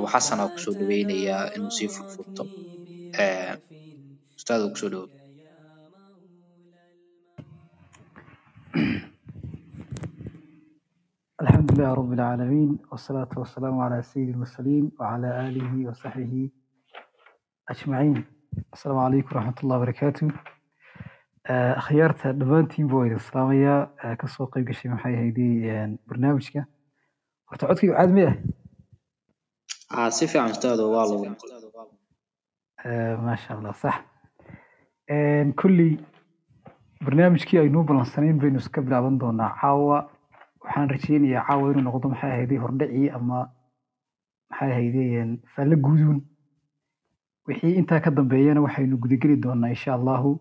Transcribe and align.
abu 0.00 0.08
xasan 0.14 0.40
aa 0.42 0.52
ku 0.52 0.58
soo 0.64 0.74
dhaweynayaa 0.80 1.44
inuu 1.56 1.72
sii 1.78 1.88
furfurto. 1.96 2.42
Ustaad 4.38 4.62
ku 4.72 4.76
soo 4.80 4.90
dhawo 4.92 5.06
alxamdulilah 11.42 11.92
rab 11.96 12.08
اlcaalamiin 12.12 12.70
wsalaatu 12.92 13.40
wasalaamu 13.42 13.82
ala 13.86 14.02
sayidi 14.02 14.32
اlmursaliin 14.34 14.86
wala 15.00 15.28
aalihi 15.42 15.86
wasaxbihi 15.88 16.42
ajmaciin. 17.72 18.18
Asalaamu 18.74 19.00
calaykum 19.04 19.32
wraxmat 19.36 19.62
ullah 19.64 19.78
barakaatu 19.84 20.24
akhyaarta 21.82 22.32
dhammaantiinba 22.40 22.94
waa 22.98 23.06
idin 23.08 23.22
salaamayaa 23.28 24.16
ka 24.20 24.26
soo 24.34 24.46
qayb 24.52 24.66
gashay 24.70 24.90
maxay 24.92 25.14
haydey 25.22 25.52
barnaamijka? 26.08 26.60
Horta 27.48 27.64
codkaygu 27.70 27.94
caad 27.98 28.18
ah. 28.28 28.34
Ah, 29.90 30.10
si 30.10 30.26
fiican 30.26 30.50
ustaado 30.50 30.90
waa 30.92 31.06
lagu 31.10 31.24
eh, 32.84 33.18
maasha 33.24 33.54
allah 33.58 33.74
sax. 33.74 33.96
Kulley 35.60 35.98
barnaamijkii 37.04 37.58
aynuu 37.58 37.82
balansanayn 37.84 38.38
baynu 38.40 38.58
iska 38.58 38.82
bilaaban 38.82 39.18
doonaa 39.18 39.54
caawa. 39.60 39.98
Waxaan 40.62 40.88
rajeynayaa 40.90 41.44
caawa 41.48 41.70
inuu 41.72 41.82
noqdo 41.88 42.08
maxay 42.12 42.30
ahayday 42.32 42.58
hordhacii 42.64 43.08
ama 43.10 43.38
maxay 44.50 44.70
ahayday 44.72 45.36
falle 45.54 45.76
guuduun. 45.76 46.20
Wixii 47.48 47.74
intaa 47.80 48.00
ka 48.00 48.10
dambeeyana 48.10 48.60
waxaynu 48.66 48.96
gudageli 49.02 49.36
doonaa 49.42 49.68
insha 49.74 49.94
allahu 49.94 50.38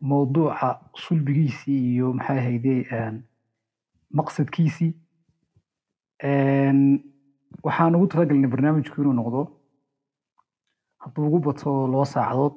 mowduuca 0.00 0.68
sulbigiisii 1.04 1.80
iyo 1.94 2.12
maxay 2.12 2.38
ahayday 2.38 2.80
maqsadkiisii 4.18 4.92
waxaan 7.66 7.94
ugu 7.96 8.06
talagalnay 8.12 8.50
barnaamijku 8.54 9.02
inuu 9.02 9.12
noqdo 9.20 9.40
hadduu 11.02 11.26
ugu 11.28 11.38
bato 11.46 11.70
laba 11.92 12.04
saacadood. 12.14 12.54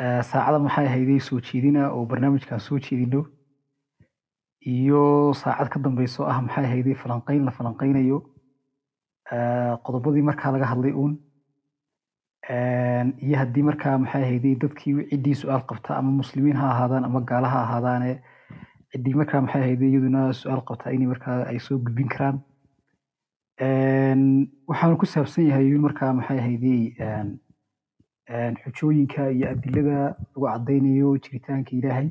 Eh, 0.00 0.22
saacada 0.30 0.58
maxay 0.58 0.86
ahaydey 0.90 1.20
soo 1.20 1.40
jeedina 1.48 1.82
oo 1.96 2.04
barnaamijkan 2.10 2.60
soo 2.66 2.78
jeedino 2.84 3.20
iyo 4.74 5.02
saacad 5.40 5.68
ka 5.72 5.78
dambeyso 5.84 6.24
ah 6.30 6.38
maxay 6.46 6.64
ahaydey 6.64 6.94
falanqeyn 7.02 7.44
la 7.44 7.50
falanqeynayo 7.58 8.18
eh, 9.34 9.74
qodobadii 9.84 10.22
markaa 10.28 10.52
laga 10.52 10.66
hadlay 10.72 10.92
uun. 10.92 11.14
Iyo 13.24 13.36
haddii 13.42 13.62
markaa 13.68 13.98
maxay 13.98 14.22
ahaydey 14.26 14.54
dadkii 14.62 14.94
ciddii 15.10 15.34
su'aal 15.42 15.64
qabta 15.70 15.96
ama 15.98 16.10
muslimiin 16.20 16.56
ha 16.60 16.66
ahaadaan 16.74 17.04
ama 17.08 17.20
gaala 17.30 17.48
ha 17.54 17.60
ahaadaane 17.66 18.12
ciddii 18.92 19.14
markaa 19.20 19.40
maxay 19.44 19.62
ahaydey 19.62 19.90
iyaduna 19.92 20.22
su'aal 20.40 20.62
qabta 20.68 20.90
inay 20.96 21.06
markaa 21.12 21.36
ay 21.52 21.58
soo 21.66 21.78
gudbin 21.84 22.08
karaan 22.14 22.40
waxaanu 23.62 24.96
ku 24.98 25.06
saabsan 25.06 25.46
yahay 25.50 25.70
markaa 25.86 26.12
maxay 26.18 26.38
ahaydey 26.38 26.82
xujooyinka 28.62 29.30
iyo 29.30 29.46
adilada 29.52 29.98
lagu 30.34 30.46
caddaynayo 30.46 31.10
jiritaanka 31.24 31.70
ilaahay. 31.78 32.08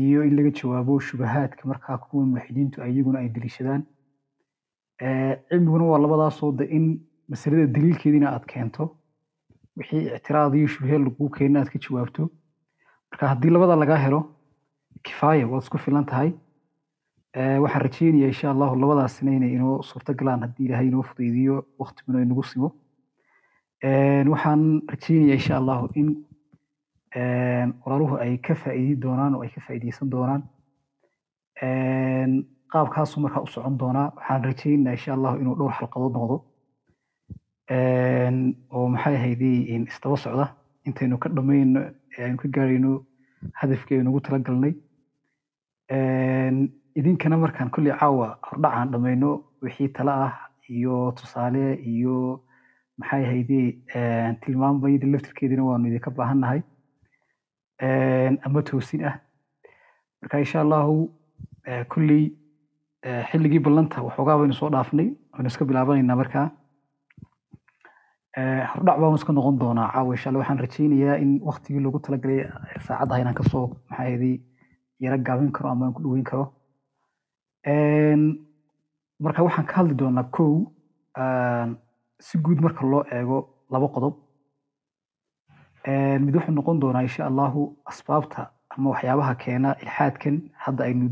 Iyo 0.00 0.20
in 0.28 0.36
laga 0.36 0.50
jawaabo 0.58 1.00
shubahaadka 1.00 1.64
markaa 1.68 1.96
kuwa 1.98 2.26
muwaxidiintu 2.26 2.82
iyaguna 2.84 3.18
ay 3.20 3.28
deliishadaan 3.28 3.82
cilmiguna 5.48 5.84
waa 5.84 5.98
labadaasoo 6.04 6.52
de 6.58 6.64
in 6.76 6.84
masalada 7.28 7.66
daliilkeediina 7.66 8.28
aad 8.34 8.44
keento 8.52 8.84
wixii 9.76 10.06
ictiraad 10.16 10.54
iyo 10.54 10.66
shubhe 10.74 10.98
lagu 10.98 11.30
keena 11.36 11.60
aad 11.60 11.68
ka 11.72 11.78
jawaabto. 11.78 12.28
Marka 13.10 13.28
haddii 13.32 13.50
labada 13.50 13.76
lagaa 13.82 13.96
helo 14.04 14.20
kifaaya 15.02 15.46
waad 15.48 15.62
isku 15.64 15.78
filan 15.78 16.04
tahay 16.04 16.32
waxaan 17.34 17.82
rajeynayaa 17.86 18.28
insha 18.28 18.50
allahu 18.50 18.76
labadaasina 18.82 19.32
inay 19.32 19.52
inoo 19.56 19.82
suurto 19.82 20.14
galaan 20.14 20.40
haddii 20.44 20.66
ilaahay 20.66 20.86
inoo 20.88 21.02
fudaydiyo 21.02 21.56
waqtiguna 21.78 22.22
inagu 22.22 22.42
simo. 22.44 22.68
Waxaan 24.32 24.82
rajeynayaa 24.92 25.34
insha 25.40 25.56
allahu 25.56 25.88
in 25.94 26.08
een, 27.16 27.72
walaaluhu 27.84 28.16
ay 28.24 28.36
ka 28.38 28.54
faa'iidi 28.54 28.96
doonaan 29.04 29.34
oo 29.34 29.42
ay 29.42 29.48
ka 29.54 29.60
faa'iideysan 29.66 30.10
doonaan. 30.10 30.42
Qaabkaasu 32.72 33.20
markaa 33.20 33.42
u 33.42 33.46
socon 33.46 33.78
doonaa. 33.78 34.12
Waxaan 34.16 34.44
rajeynayaa 34.44 34.92
insha 34.98 35.12
allahu 35.14 35.36
inuu 35.40 35.56
dhowr 35.56 35.72
xalqadood 35.78 36.12
noqdo. 36.18 36.36
Oo 38.74 38.86
maxay 38.88 39.14
ahaydey 39.16 39.56
in 39.74 39.86
isdaba 39.90 40.16
socda. 40.16 40.46
Intaynu 40.86 41.18
ka 41.18 41.28
dhammayno 41.28 41.80
ee 42.18 42.24
aynu 42.26 42.36
ka 42.36 42.48
gaarayno 42.48 42.92
hadafkii 43.60 43.96
aynu 43.98 44.10
ugu 44.10 44.20
talagalnay. 44.20 44.74
Een, 45.96 46.56
idinkana 46.98 47.36
markaan 47.44 47.70
kolley 47.74 47.92
caawa 48.00 48.28
hordhacaan 48.48 48.90
dhammayno 48.92 49.30
wixii 49.62 49.88
tala 49.96 50.14
ah 50.26 50.34
iyo 50.76 51.12
tusaale 51.18 51.64
iyo 51.92 52.16
maxay 52.98 53.24
ahaydee 53.24 53.66
een, 53.96 54.36
tilmaam 54.42 54.80
bayada 54.80 55.06
laftirkeedina 55.12 55.62
waanu 55.64 55.88
idinka 55.88 56.10
baahannahay. 56.10 56.60
Een, 57.82 58.38
ama 58.44 58.62
toosin 58.62 59.04
ah. 59.08 59.16
Marka 60.22 60.38
insha 60.38 60.60
allahu 60.60 60.96
eh, 61.66 61.84
kolley 61.92 62.24
eh, 63.06 63.22
xilligii 63.30 63.58
ballanta 63.66 64.02
waxoogaa 64.06 64.38
baynu 64.40 64.52
soo 64.54 64.70
dhaafnay 64.70 65.08
waynu 65.32 65.46
iska 65.52 65.64
bilaabanaynaa 65.64 66.16
markaa 66.22 66.48
Eh, 68.40 68.64
hordhac 68.72 68.96
baanu 69.00 69.16
iska 69.20 69.32
noqon 69.32 69.58
doonaa 69.60 69.90
caawa 69.92 70.14
insha 70.14 70.30
waxaan 70.32 70.58
rajeynayaa 70.64 71.16
in 71.24 71.32
waqtigii 71.48 71.80
loogu 71.84 71.98
talagalay 72.04 72.38
eh, 72.40 72.80
saacadda 72.86 73.18
inaan 73.20 73.34
ka 73.40 73.44
soo 73.50 73.66
maxay 73.90 74.06
ahaydey 74.06 74.36
yara 75.04 75.18
gaabin 75.26 75.50
karo 75.56 75.68
ama 75.70 75.84
aan 75.86 75.92
ku 75.96 76.02
dhoweyn 76.04 76.24
karo 76.30 76.44
marka 77.66 79.42
waxaan 79.46 79.66
ka 79.66 79.74
hadli 79.76 79.94
doonaa 79.94 80.24
kow 80.30 80.66
aan, 81.16 81.76
si 82.18 82.38
guud 82.38 82.60
marka 82.60 82.86
loo 82.86 83.04
eego 83.10 83.38
laba 83.70 83.88
qodob. 83.88 84.14
Een, 85.86 86.24
mid 86.24 86.34
wuxuu 86.34 86.52
noqon 86.54 86.78
doonaa 86.80 87.02
insha 87.02 87.26
allahu 87.26 87.76
asbaabta 87.90 88.50
ama 88.70 88.90
waxyaabaha 88.90 89.34
keena 89.34 89.74
ilxaadkan 89.82 90.36
hadda 90.64 90.84
aynu 90.84 91.06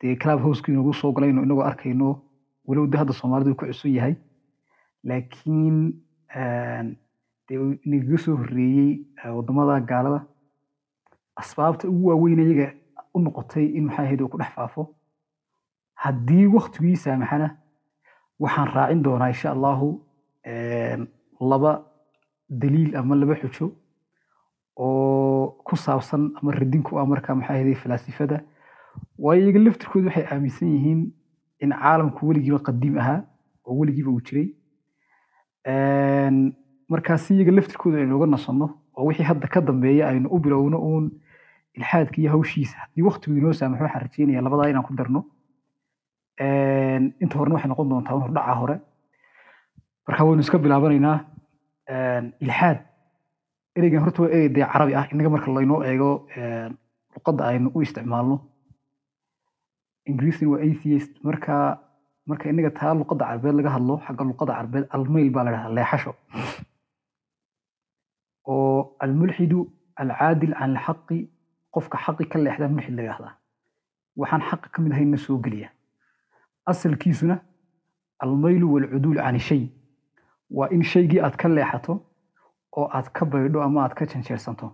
dee 0.00 0.16
club 0.16 0.40
houseki 0.40 0.72
inagu 0.72 0.92
soo 0.94 1.12
galayno 1.12 1.42
inagoo 1.42 1.62
arkayno 1.70 2.08
walow 2.66 2.86
de 2.90 2.98
hadda 2.98 3.12
soomaalidu 3.12 3.54
ku 3.54 3.66
cusub 3.66 3.90
yahay. 3.94 4.14
Laakiin 5.04 5.76
dee 7.48 7.58
inagaga 7.86 8.18
soo 8.24 8.36
horreeyey 8.36 9.06
waddamada 9.36 9.80
gaalada 9.90 10.20
asbaabta 11.36 11.88
ugu 11.88 12.08
waaweyn 12.08 12.40
iyaga 12.40 12.66
u 13.14 13.18
noqotay 13.20 13.64
in 13.76 13.84
maxay 13.86 14.04
ahayd 14.06 14.20
uu 14.20 14.28
ku 14.28 14.38
dhex 14.38 14.52
faafo 14.56 14.82
haddii 16.04 16.46
waktigii 16.56 16.96
saamaxana 17.04 17.48
waxaan 18.42 18.68
raacin 18.74 19.02
doonaa 19.06 19.28
insha 19.34 19.50
allahu 19.56 19.88
een, 20.52 21.00
laba 21.50 21.72
daliil 22.60 22.96
ama 22.96 23.14
laba 23.16 23.34
xujo 23.42 23.66
oo 24.76 25.46
ku 25.66 25.76
saabsan 25.76 26.22
ama 26.40 26.52
radin 26.60 26.82
ku 26.82 26.98
ah 26.98 27.06
markaa 27.06 27.34
maxay 27.34 27.60
ahayd 27.60 27.76
falaasifada. 27.82 28.38
Waayo 29.18 29.42
iyaga 29.44 29.58
laftirkoodu 29.66 30.06
waxay 30.08 30.26
aaminsan 30.30 30.68
yihiin 30.74 31.00
in 31.64 31.70
caalamku 31.82 32.26
weligiiba 32.28 32.58
qadiim 32.66 32.94
ahaa 33.02 33.20
oo 33.66 33.74
weligiiba 33.80 34.10
uu 34.10 34.20
jiray. 34.26 34.48
Een, 35.72 36.54
markaa 36.88 37.16
si 37.18 37.34
iyaga 37.34 37.52
laftirkooda 37.52 37.98
aynu 37.98 38.16
uga 38.16 38.26
nasanno 38.26 38.66
oo 38.96 39.04
wixii 39.08 39.24
hadda 39.30 39.46
ka 39.48 39.60
dambeeya 39.60 40.08
aynu 40.08 40.28
u 40.34 40.38
bilowno 40.40 40.78
uun 40.88 41.10
ilxaadka 41.76 42.16
iyo 42.20 42.30
hawshiisa. 42.34 42.76
Haddii 42.82 43.02
waqtigu 43.08 43.36
inoo 43.38 43.52
saamaxo 43.52 43.84
waxaan 43.84 44.02
rajeynayaa 44.06 44.42
labadaa 44.46 44.68
inaan 44.70 44.84
ku 44.88 44.94
darno 44.94 45.20
inta 47.22 47.38
horena 47.38 47.54
waxay 47.56 47.70
noqon 47.70 47.88
doontaa 47.90 48.14
un 48.16 48.22
hordhaca 48.26 48.54
hore. 48.60 48.76
Marka 50.06 50.24
waynu 50.26 50.42
iska 50.44 50.58
bilaabanaynaa 50.58 51.18
ilxaad 52.44 52.78
ereygan 53.76 54.02
horta 54.04 54.22
waa 54.22 54.30
erey 54.36 54.48
carabi 54.72 54.94
ah. 54.94 55.06
Innaga 55.12 55.30
marka 55.34 55.48
laynoo 55.56 55.82
eego 55.90 56.10
luqadda 57.14 57.42
aynu 57.50 57.68
u 57.74 57.82
isticmaalno. 57.82 58.36
Ingiriisina 60.08 60.50
waa 60.52 60.62
atheist. 60.66 61.12
Marka 61.22 61.54
marka 62.26 62.48
innaga 62.50 62.70
taa 62.78 62.94
luqadda 62.94 63.24
carbeed 63.30 63.54
laga 63.58 63.70
hadlo 63.76 63.94
xagga 64.06 64.24
luqadda 64.30 64.52
carbeed 64.58 64.84
almayl 64.94 65.30
baa 65.34 65.44
la 65.44 65.50
dhahaa 65.54 65.74
leexasho. 65.76 66.12
Oo 68.52 68.96
almulxidu 69.04 69.60
alcaadil 70.02 70.52
can 70.58 70.76
alxaqi 70.76 71.18
qofka 71.74 71.96
xaqi 72.04 72.24
ka 72.30 72.38
leexda 72.38 72.68
mulxid 72.68 72.94
la 72.96 73.02
yidhahdaa. 73.02 73.34
Waxaan 74.20 74.42
xaqa 74.48 74.66
ka 74.72 74.78
mid 74.82 74.92
ahaynna 74.92 75.16
soo 75.16 75.38
geliya 75.44 75.68
asalkiisuna 76.66 77.38
almaylu 78.18 78.72
walcuduul 78.74 79.16
can 79.16 79.38
shay. 79.38 79.68
Waa 80.50 80.68
in 80.70 80.82
shaygii 80.82 81.20
aad 81.20 81.36
ka 81.36 81.48
leexato 81.48 82.00
oo 82.76 82.88
aad 82.92 83.08
ka 83.12 83.24
baydho 83.26 83.62
ama 83.62 83.82
aad 83.84 83.94
ka 83.94 84.06
janjeersanto 84.06 84.72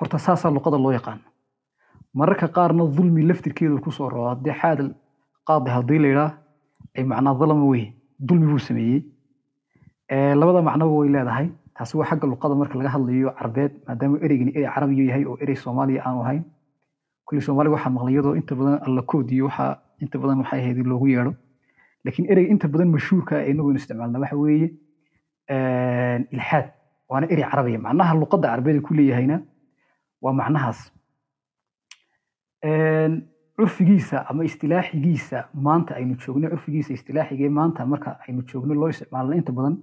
horta 0.00 0.18
saasaa 0.18 0.50
luqada 0.50 0.78
loo 0.78 0.92
yaqaan. 0.92 1.20
Mararka 2.14 2.48
qaarna 2.48 2.86
dulmi 2.96 3.22
laftirkeedu 3.22 3.80
ku 3.80 3.90
soo 3.92 4.08
roo 4.08 4.28
haddii 4.28 4.54
xaadal 4.60 4.90
qaadi 5.46 5.70
haddii 5.70 5.98
la 6.14 6.26
ay 6.96 7.04
macnaa 7.04 7.34
dalama 7.34 7.64
wey 7.64 7.92
dulmi 8.18 8.46
buu 8.46 8.58
sameeyey. 8.58 9.02
Labada 10.10 10.62
macnoba 10.62 10.94
way 10.98 11.08
leedahay. 11.08 11.50
Taasi 11.74 11.96
waa 11.96 12.06
xagga 12.06 12.26
luqada 12.26 12.54
marka 12.54 12.78
laga 12.78 12.88
hadlayo 12.88 13.30
carbeed 13.38 13.72
maadaama 13.86 14.18
ereygani 14.24 14.52
erey 14.56 14.70
carabiya 14.74 15.04
yahay 15.04 15.24
oo 15.26 15.36
erey 15.42 15.56
soomaaliya 15.56 16.02
aanu 16.06 16.20
ahayn 16.22 16.42
kulli 17.28 17.42
soomaaliga 17.46 17.74
waxaa 17.76 17.92
maqlay 17.96 18.12
iyadoo 18.14 18.34
inta 18.40 18.54
badan 18.58 18.78
alla 18.86 19.02
iyo 19.36 19.44
waxaa 19.48 19.72
inta 20.02 20.16
badan 20.18 20.38
waxay 20.42 20.60
ahayd 20.60 20.78
in 20.82 20.86
loogu 20.92 21.06
yeedho. 21.12 21.32
Laakiin 22.04 22.26
ereyga 22.32 22.50
inta 22.54 22.68
badan 22.72 22.88
mashhuurka 22.96 23.36
ah 23.36 23.42
ee 23.44 23.50
inagu 23.52 23.72
isticmaalna 23.76 24.18
waxa 24.22 24.36
weeye 24.36 24.68
ilxaad 26.34 26.66
waana 27.10 27.26
erey 27.32 27.44
carabiya. 27.50 27.78
Macnaha 27.86 28.14
luqadda 28.22 28.48
carabeed 28.52 28.80
ku 28.86 28.94
leeyahayna 28.94 29.36
waa 30.22 30.32
macnahaas. 30.40 30.80
Curfigiisa 33.58 34.16
ama 34.30 34.44
istilaaxigiisa 34.48 35.38
maanta 35.66 35.94
aynu 35.98 36.14
joogno 36.22 36.48
curfigiisa 36.52 36.92
istilaaxiga 36.98 37.44
ee 37.46 37.54
maanta 37.58 37.86
marka 37.92 38.10
aynu 38.28 38.42
joogno 38.50 38.74
loo 38.74 38.88
isticmaalna 38.88 39.34
inta 39.40 39.52
badan. 39.52 39.74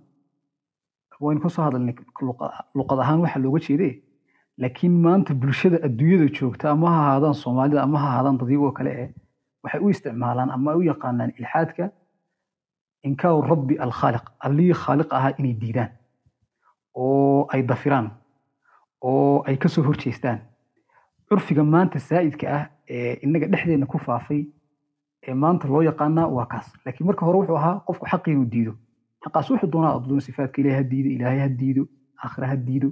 Waynu 1.20 1.42
ka 1.44 1.50
hadalnay 1.66 1.96
luqad 2.76 3.00
ahaan 3.04 3.20
waxa 3.24 3.40
looga 3.40 3.60
jeede 3.68 3.90
laakiin 4.62 4.96
maanta 5.06 5.34
bulshada 5.42 5.78
adduunyada 5.88 6.28
joogta 6.40 6.70
ama 6.72 6.90
ha 6.96 7.00
ahaadaan 7.06 7.34
soomaalida 7.44 7.82
ama 7.84 8.00
ha 8.04 8.08
ahaadaan 8.14 8.38
dadyagoo 8.42 8.72
kale 8.78 8.92
eh 9.04 9.10
waxay 9.64 9.82
u 9.86 9.90
isticmaalaan 9.94 10.50
ama 10.56 10.72
ay 10.72 10.78
u 10.78 10.84
yaqaanaan 10.92 11.32
ilxaadka 11.40 11.90
inkaaru 13.08 13.42
rabbi 13.52 13.76
alkhaaliq 13.86 14.26
allihii 14.48 14.74
khaaliq 14.84 15.10
ahaa 15.18 15.34
inay 15.40 15.54
diidaan 15.62 15.90
oo 17.04 17.48
ay 17.54 17.62
dafiraan 17.70 18.08
oo 19.02 19.44
ay 19.48 19.58
ka 19.58 19.68
soo 19.70 19.84
horjeestaan. 19.88 20.40
Curfiga 21.30 21.64
maanta 21.64 22.00
saa'idka 22.00 22.46
ah 22.58 22.64
ee 22.96 23.14
innaga 23.24 23.48
dhexdeenna 23.52 23.86
ku 23.92 23.98
faafay 24.06 24.42
ee 25.28 25.34
maanta 25.44 25.68
loo 25.68 25.82
yaqaanaa 25.82 26.28
waa 26.36 26.46
kaas. 26.52 26.68
Laakiin 26.86 27.08
marka 27.08 27.26
hore 27.26 27.38
wuxuu 27.40 27.58
ahaa 27.62 27.80
qofku 27.88 28.06
xaqii 28.12 28.32
inuu 28.34 28.50
diido. 28.54 28.74
Xaqaas 29.24 29.50
wuxuu 29.52 29.70
doonaa 29.74 29.94
addoon 29.98 30.22
sifaadka 30.28 30.62
ilaahay 30.62 30.78
ha 30.84 30.90
diido 30.92 31.10
ilaahay 31.16 31.40
ha 31.46 31.50
diido 31.62 31.84
aakhira 32.24 32.48
ha 32.52 32.56
diido 32.68 32.90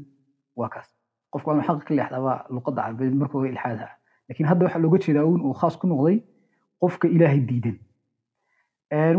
waa 0.59 0.69
kaas 0.75 0.89
qofku 1.33 1.49
waa 1.49 1.63
xaqa 1.67 1.83
ka 1.87 1.93
leexdaa 1.97 2.21
waa 2.27 2.39
luqadda 2.55 2.81
carabeed 2.85 3.15
marka 3.21 3.33
hore 3.37 3.49
ilxaad 3.53 3.79
ah 3.85 3.91
laakiin 4.27 4.47
hadda 4.51 4.65
waxaa 4.65 4.81
looga 4.85 4.97
jeedaa 5.05 5.25
uun 5.29 5.41
uu 5.45 5.53
khaas 5.61 5.75
ku 5.81 5.87
noqday 5.87 6.17
qofka 6.81 7.07
ilaahay 7.15 7.39
diidan. 7.49 7.77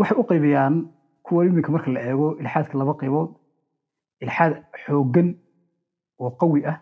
Waxay 0.00 0.16
u 0.22 0.24
qaybiyaan 0.30 0.74
kuwa 1.26 1.44
iminka 1.46 1.72
marka 1.72 1.90
la 1.96 2.00
eego 2.10 2.26
ilxaadka 2.40 2.78
laba 2.78 2.94
qaybood. 3.00 3.30
Ilxaad 4.24 4.52
xooggan 4.84 5.28
oo 6.20 6.30
qawi 6.40 6.60
ah 6.72 6.78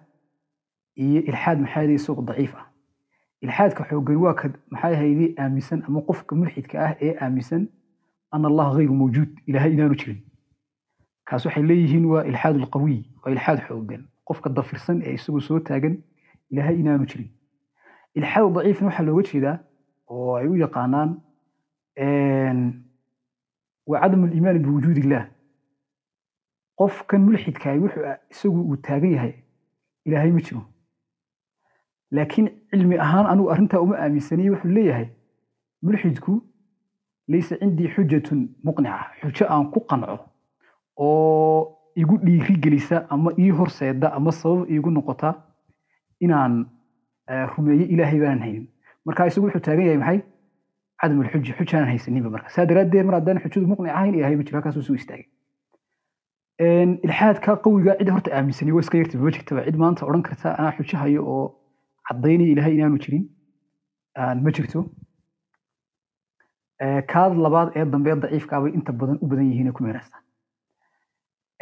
iyo 1.04 1.20
ilxaad 1.30 1.58
maxaa 1.64 1.82
yidhi 1.82 1.94
isagoo 2.00 2.24
daciif 2.28 2.54
ah. 2.60 2.66
Ilxaadka 3.44 3.82
xooggan 3.90 4.16
waa 4.24 4.34
ka 4.40 4.46
maxaa 4.70 4.90
yahaydi 4.94 5.26
aaminsan 5.38 5.78
ama 5.86 6.00
qofka 6.08 6.32
mulxidka 6.36 6.76
ah 6.86 6.92
ee 7.06 7.14
aaminsan 7.24 7.62
ana 8.34 8.46
allaha 8.50 8.74
hayru 8.76 8.94
mawjuud 9.02 9.30
ilaahay 9.48 9.72
inaanu 9.72 9.94
jirin. 10.00 10.20
Kaas 11.26 11.46
waxay 11.46 11.62
leeyihiin 11.70 12.04
waa 12.12 12.24
ilxaad 12.30 12.56
alqawiy 12.62 13.00
waa 13.24 13.32
ilxaad 13.34 13.58
xooggan 13.68 14.02
qofka 14.32 14.50
dafirsan 14.56 15.02
ee 15.06 15.14
isagoo 15.18 15.40
soo 15.48 15.60
taagan 15.68 15.94
ilaahay 16.50 16.76
inaanu 16.82 17.06
jirin. 17.10 17.28
Ilxaad 18.18 18.52
daciifna 18.54 18.86
waxaa 18.88 19.06
looga 19.08 19.22
jeedaa 19.30 19.56
oo 20.12 20.34
ay 20.40 20.46
u 20.52 20.56
yaqaanaan 20.64 21.10
waa 23.86 24.00
cadamu 24.00 24.26
aliimaani 24.26 24.58
biwujuud 24.64 24.98
illah 25.04 25.24
qofkan 26.80 27.20
mulxidkaay 27.26 27.78
wuxuu 27.84 28.04
isagu 28.32 28.60
uu 28.70 28.76
taagan 28.86 29.12
yahay 29.16 29.34
ilaahay 30.06 30.30
ma 30.36 30.40
jiro. 30.46 30.62
Laakiin 32.16 32.48
cilmi 32.70 32.96
ahaan 33.04 33.26
anigu 33.32 33.50
arrintaa 33.52 33.80
uma 33.84 33.96
aaminsaniye 34.04 34.50
wuxuu 34.54 34.70
leeyahay 34.78 35.08
mulxidku 35.82 36.32
laysa 37.32 37.56
cindii 37.60 37.88
xujatun 37.94 38.40
muqnica 38.66 38.98
xujo 39.20 39.44
aan 39.54 39.66
ku 39.72 39.80
qanco 39.90 40.16
oo 41.04 41.60
igu 41.96 42.18
dhiiri 42.26 42.54
gelisa 42.64 43.06
ama 43.10 43.30
ii 43.38 43.50
horseeda 43.58 44.12
ama 44.18 44.32
sabab 44.32 44.70
iigu 44.70 44.90
noqota 44.90 45.34
inaan 46.20 46.54
rumeeyo 47.56 47.86
ilaahay 47.94 48.20
baanan 48.20 48.40
haynin. 48.44 48.66
Marka 49.06 49.26
isagu 49.26 49.46
wuxuu 49.46 49.60
taagan 49.66 49.84
yahay 49.86 49.98
maxay? 50.02 50.20
Cadam 51.00 51.20
alxuja 51.20 51.54
xujaanan 51.58 51.88
haysaninba 51.92 52.30
marka. 52.30 52.48
Saa 52.54 52.66
daraaddeed 52.70 53.06
mar 53.06 53.14
haddaan 53.18 53.38
xujadu 53.44 53.66
muqnic 53.72 53.92
ahayn 53.98 54.14
ilaahay 54.14 54.36
ma 54.36 54.44
jiro 54.46 54.56
halkaasuu 54.60 54.94
istaagay. 55.00 55.26
Ilxaadka 57.06 57.56
qawiga 57.64 57.96
cid 57.98 58.08
horta 58.14 58.30
aaminsani 58.36 58.72
waa 58.72 58.80
iska 58.84 58.98
yarti 58.98 59.16
ma 59.18 59.30
cid 59.66 59.76
maanta 59.82 60.06
odhan 60.06 60.22
karta 60.28 60.48
anaa 60.58 60.72
xujo 60.78 60.96
hayo 61.02 61.20
oo 61.34 61.44
caddaynaya 62.08 62.50
ilaahay 62.54 62.74
inaanu 62.78 62.98
jirin. 63.04 63.24
Ma 64.44 64.50
jirto. 64.56 64.80
Kaad 67.12 67.32
labaad 67.44 67.68
ee 67.76 67.84
dambe 67.92 68.10
daciifkaabay 68.22 68.70
inta 68.78 68.92
badan 68.92 69.18
u 69.22 69.26
badan 69.30 69.46
yihiin 69.50 69.72
ku 69.72 69.82
meenaystaan 69.84 70.22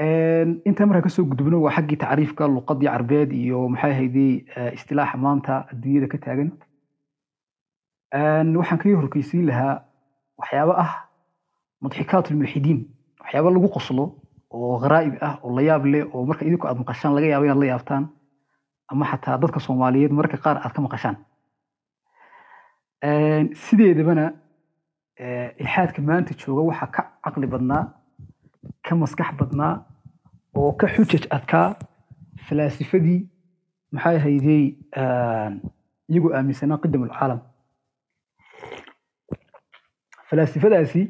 inta 0.00 0.87
markaa 0.87 1.02
ka 1.02 1.08
soo 1.11 1.25
gudubno 1.25 1.61
waa 1.61 1.75
xaggii 1.76 1.97
tacriifka 2.02 2.49
luqadii 2.49 2.88
carbeed 2.88 3.32
iyo 3.32 3.69
maxay 3.69 3.91
ahaydey 3.93 4.32
istilaaxa 4.76 5.17
maanta 5.19 5.67
adduunyada 5.73 6.08
ka 6.08 6.19
taagan. 6.25 6.50
Waxaan 8.61 8.79
kaga 8.81 8.97
horkeysiin 8.97 9.47
lahaa 9.50 9.82
waxyaabo 10.38 10.73
ah 10.85 10.93
mudxikaat 11.82 12.31
lmulxidiin 12.31 12.81
waxyaabo 13.20 13.50
lagu 13.50 13.69
qoslo 13.76 14.05
oo 14.50 14.79
gharaa'ib 14.82 15.14
ah 15.20 15.35
oo 15.44 15.50
la 15.56 15.62
yaab 15.69 15.85
leh 15.93 16.05
oo 16.14 16.25
marka 16.26 16.44
idinku 16.44 16.67
aad 16.67 16.79
maqashaan 16.82 17.14
laga 17.14 17.26
yaabo 17.26 17.44
inaad 17.44 17.58
la 17.62 17.67
yaabtaan 17.73 18.05
ama 18.91 19.05
xataa 19.11 19.37
dadka 19.43 19.61
soomaaliyeed 19.61 20.12
marka 20.12 20.37
qaar 20.44 20.56
aad 20.64 20.73
ka 20.73 20.81
maqashaan. 20.87 21.17
Sideedabana 23.64 24.32
ilxaadka 25.62 26.00
maanta 26.02 26.32
jooga 26.41 26.62
waxaa 26.70 26.91
ka 26.94 27.02
caqli 27.25 27.47
badnaa 27.47 27.82
ka 28.87 28.94
maskax 28.97 29.31
badnaa 29.38 29.85
oo 30.55 30.73
ka 30.73 30.87
xujaj 30.94 31.25
adkaa 31.37 31.69
falaasifadii 32.49 33.20
maxay 33.93 34.17
ahaydey 34.17 34.64
iyagoo 36.11 36.32
aaminsanaa 36.37 36.79
qidam 36.82 37.02
alcaalam 37.08 37.41
falaasifadaasi 40.29 41.02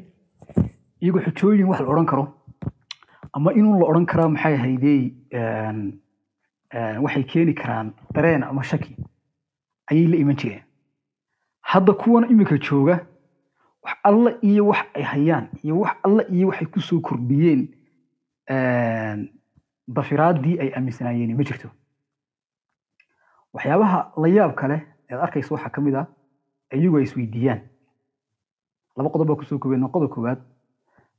iyagoo 1.01 1.21
xujooyin 1.25 1.67
wax 1.69 1.79
la 1.81 1.87
odhan 1.93 2.05
karo. 2.05 2.25
Ama 3.33 3.53
inuu 3.53 3.79
la 3.79 3.85
odhan 3.91 4.05
karaa 4.05 4.29
maxay 4.29 4.53
ahaydey 4.55 5.01
waxay 7.03 7.23
keeni 7.23 7.53
karaan 7.53 7.93
dareen 8.13 8.43
ama 8.43 8.63
shaki 8.63 8.95
ayay 9.91 10.07
la 10.07 10.17
iman 10.17 10.35
jireen. 10.35 10.63
Hadda 11.61 11.93
kuwan 11.93 12.29
iminka 12.31 12.57
jooga 12.57 12.95
wax 13.83 13.95
alla 14.03 14.31
iyo 14.41 14.67
wax 14.67 14.85
ay 14.95 15.03
hayaan 15.03 15.45
iyo 15.63 15.79
wax 15.79 15.95
alla 16.03 16.23
iyo 16.29 16.47
waxay 16.47 16.67
ku 16.67 16.79
soo 16.81 16.99
kordhiyeen 16.99 17.61
dafiraaddii 19.87 20.59
ay 20.61 20.69
aaminsanaayeen 20.75 21.35
ma 21.37 21.43
jirto. 21.43 21.69
Waxyaabaha 23.53 23.99
la 24.21 24.27
yaab 24.27 24.53
kale 24.55 24.77
ead 25.09 25.19
arkaysa 25.25 25.53
waxaa 25.55 25.69
ka 25.69 25.81
mid 25.81 25.95
ah 25.95 26.07
iyagu 26.73 26.97
ay 26.97 27.03
isweydiiyaan. 27.03 27.61
Laba 28.97 29.09
qodob 29.09 29.27
baa 29.27 29.35
ku 29.39 29.45
soo 29.45 29.59
koobeen 29.59 29.87
qodob 29.95 30.09
koowaad 30.13 30.39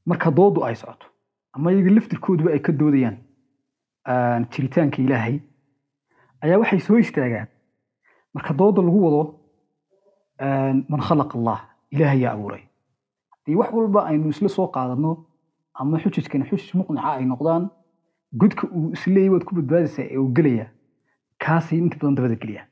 marka 0.07 0.31
doodu 0.31 0.65
ay 0.65 0.75
socoto 0.77 1.07
ama 1.53 1.73
iyaga 1.73 1.91
laftirkooduba 1.91 2.51
ay 2.53 2.61
ka 2.61 2.73
doodayaan 2.73 3.17
jiritaanka 4.53 5.03
ilaahay 5.03 5.37
ayaa 6.43 6.59
waxay 6.62 6.81
soo 6.81 6.97
istaagaan. 6.99 7.49
Marka 8.35 8.53
dooda 8.55 8.83
lagu 8.83 8.99
wado 9.07 9.23
man 10.89 11.01
khalaqa 11.09 11.39
allah 11.39 11.59
ilaahay 11.91 12.21
yaa 12.25 12.33
abuuray. 12.33 12.62
Haddii 13.33 13.55
wax 13.61 13.71
walba 13.73 14.01
aynu 14.09 14.29
isla 14.29 14.49
soo 14.49 14.67
qaadano 14.75 15.27
ama 15.75 15.99
xujajkani 15.99 16.45
xujaj 16.50 16.75
muqnica 16.75 17.12
ay 17.19 17.25
noqdaan. 17.25 17.71
Godka 18.41 18.67
uu 18.76 18.93
isleeyay 18.93 19.29
waad 19.31 19.45
ku 19.45 19.55
badbaadaysaa 19.55 20.05
ee 20.11 20.17
uu 20.19 20.33
gelaya 20.37 20.67
kaasay 21.38 21.79
inta 21.79 21.97
badan 22.00 22.14
dabada 22.14 22.35
geliya 22.43 22.62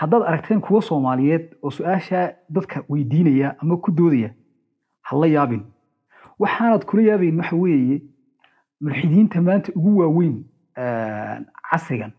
haddaad 0.00 0.22
aragteen 0.22 0.60
kuwa 0.60 0.82
soomaaliyeed 0.82 1.44
oo 1.62 1.70
su'aashaa 1.70 2.32
dadka 2.48 2.84
weydiinaya 2.88 3.54
ama 3.60 3.76
ku 3.76 3.90
doodaya 3.92 4.30
ha 5.02 5.16
la 5.20 5.26
yaabin. 5.26 5.62
Waxaanad 6.38 6.84
kula 6.84 7.02
yaabayn 7.02 7.36
waxa 7.40 7.56
weeye 7.56 8.02
mulxidiinta 8.80 9.42
maanta 9.42 9.72
ugu 9.76 9.98
waaweyn 10.00 10.44
casrigan 11.70 12.12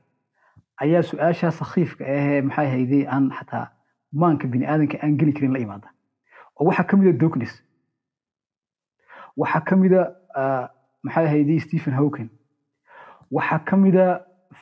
ayaa 0.84 1.02
su'aashaa 1.04 1.52
sakhiifka 1.52 2.06
ahee 2.06 2.42
maxay 2.42 2.68
hayday 2.76 3.04
aan 3.08 3.32
xataa 3.38 3.68
maanka 4.12 4.48
bini 4.48 4.66
aadanka 4.66 4.98
aan 5.04 5.18
geli 5.18 5.34
karin 5.34 5.54
la 5.54 5.60
imaada. 5.60 5.88
Oo 6.60 6.66
waxaa 6.68 6.84
ka 6.84 6.98
mida 6.98 7.12
dognes 7.18 7.63
waxaa 9.42 9.62
ka 9.68 9.76
mida 9.76 10.02
maxay 11.04 11.28
hayday 11.34 11.60
stephen 11.66 11.94
hawken 12.00 12.30
waxaa 13.32 13.60
ka 13.68 13.78
mida 13.78 14.06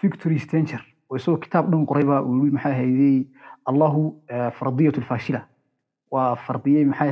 victory 0.02 0.40
stanger 0.40 0.82
oo 1.10 1.16
isagoo 1.16 1.38
kitaab 1.46 1.72
dhan 1.72 1.86
qoray 1.90 2.06
baa 2.12 2.22
uu 2.28 2.36
yiri 2.40 2.52
maxay 2.58 2.74
allahu 3.70 4.02
fardiyatu 4.60 5.02
lfaashila 5.02 5.42
waa 6.12 6.36
fardiyey 6.36 6.86
maxay 6.92 7.12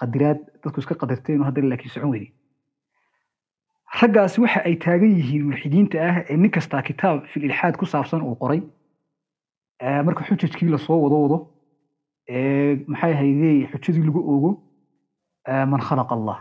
qadiraad 0.00 0.38
dadku 0.62 0.80
iska 0.80 0.94
qadarteen 1.02 1.42
haddana 1.48 1.68
laakiin 1.72 1.92
socon 1.94 2.10
weyday 2.14 2.32
raggaasi 4.00 4.40
waxa 4.40 4.60
ay 4.68 4.76
taagan 4.84 5.12
yihiin 5.18 5.44
mulxidiinta 5.48 5.96
ah 6.08 6.16
ee 6.30 6.36
nin 6.36 6.50
kastaa 6.56 6.82
kitaab 6.88 7.26
fil 7.32 7.52
ku 7.80 7.86
saabsan 7.86 8.22
uu 8.22 8.34
qoray. 8.42 8.60
Marka 10.06 10.24
xujajkii 10.28 10.68
la 10.70 10.78
soo 10.78 10.98
wado 11.04 11.16
wado 11.24 11.38
maxay 12.92 13.14
haydey 13.20 13.58
xujadii 13.72 14.04
lagu 14.08 14.20
oogo? 14.32 14.50
Man 15.70 15.80
khalaqa 15.88 16.14
allah 16.18 16.38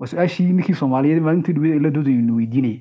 waa 0.00 0.06
su'aashii 0.12 0.52
ninkii 0.58 0.74
soomaaliyeed 0.82 1.22
maalintii 1.26 1.54
dhawed 1.56 1.82
la 1.86 1.90
doodaynu 1.96 2.36
weydiinaya 2.38 2.80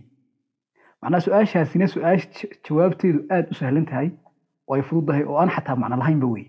macnaha 1.01 1.21
su'aashaasina 1.27 1.87
su'aash 1.95 2.25
jawaabteedu 2.67 3.19
aad 3.35 3.45
u 3.51 3.59
sahlan 3.59 3.85
tahay 3.91 4.09
oo 4.67 4.75
ay 4.75 4.81
fududahay 4.89 5.23
oo 5.29 5.37
aan 5.41 5.51
xataa 5.55 5.75
macno 5.81 5.97
lahaynba 6.01 6.27
wey 6.35 6.45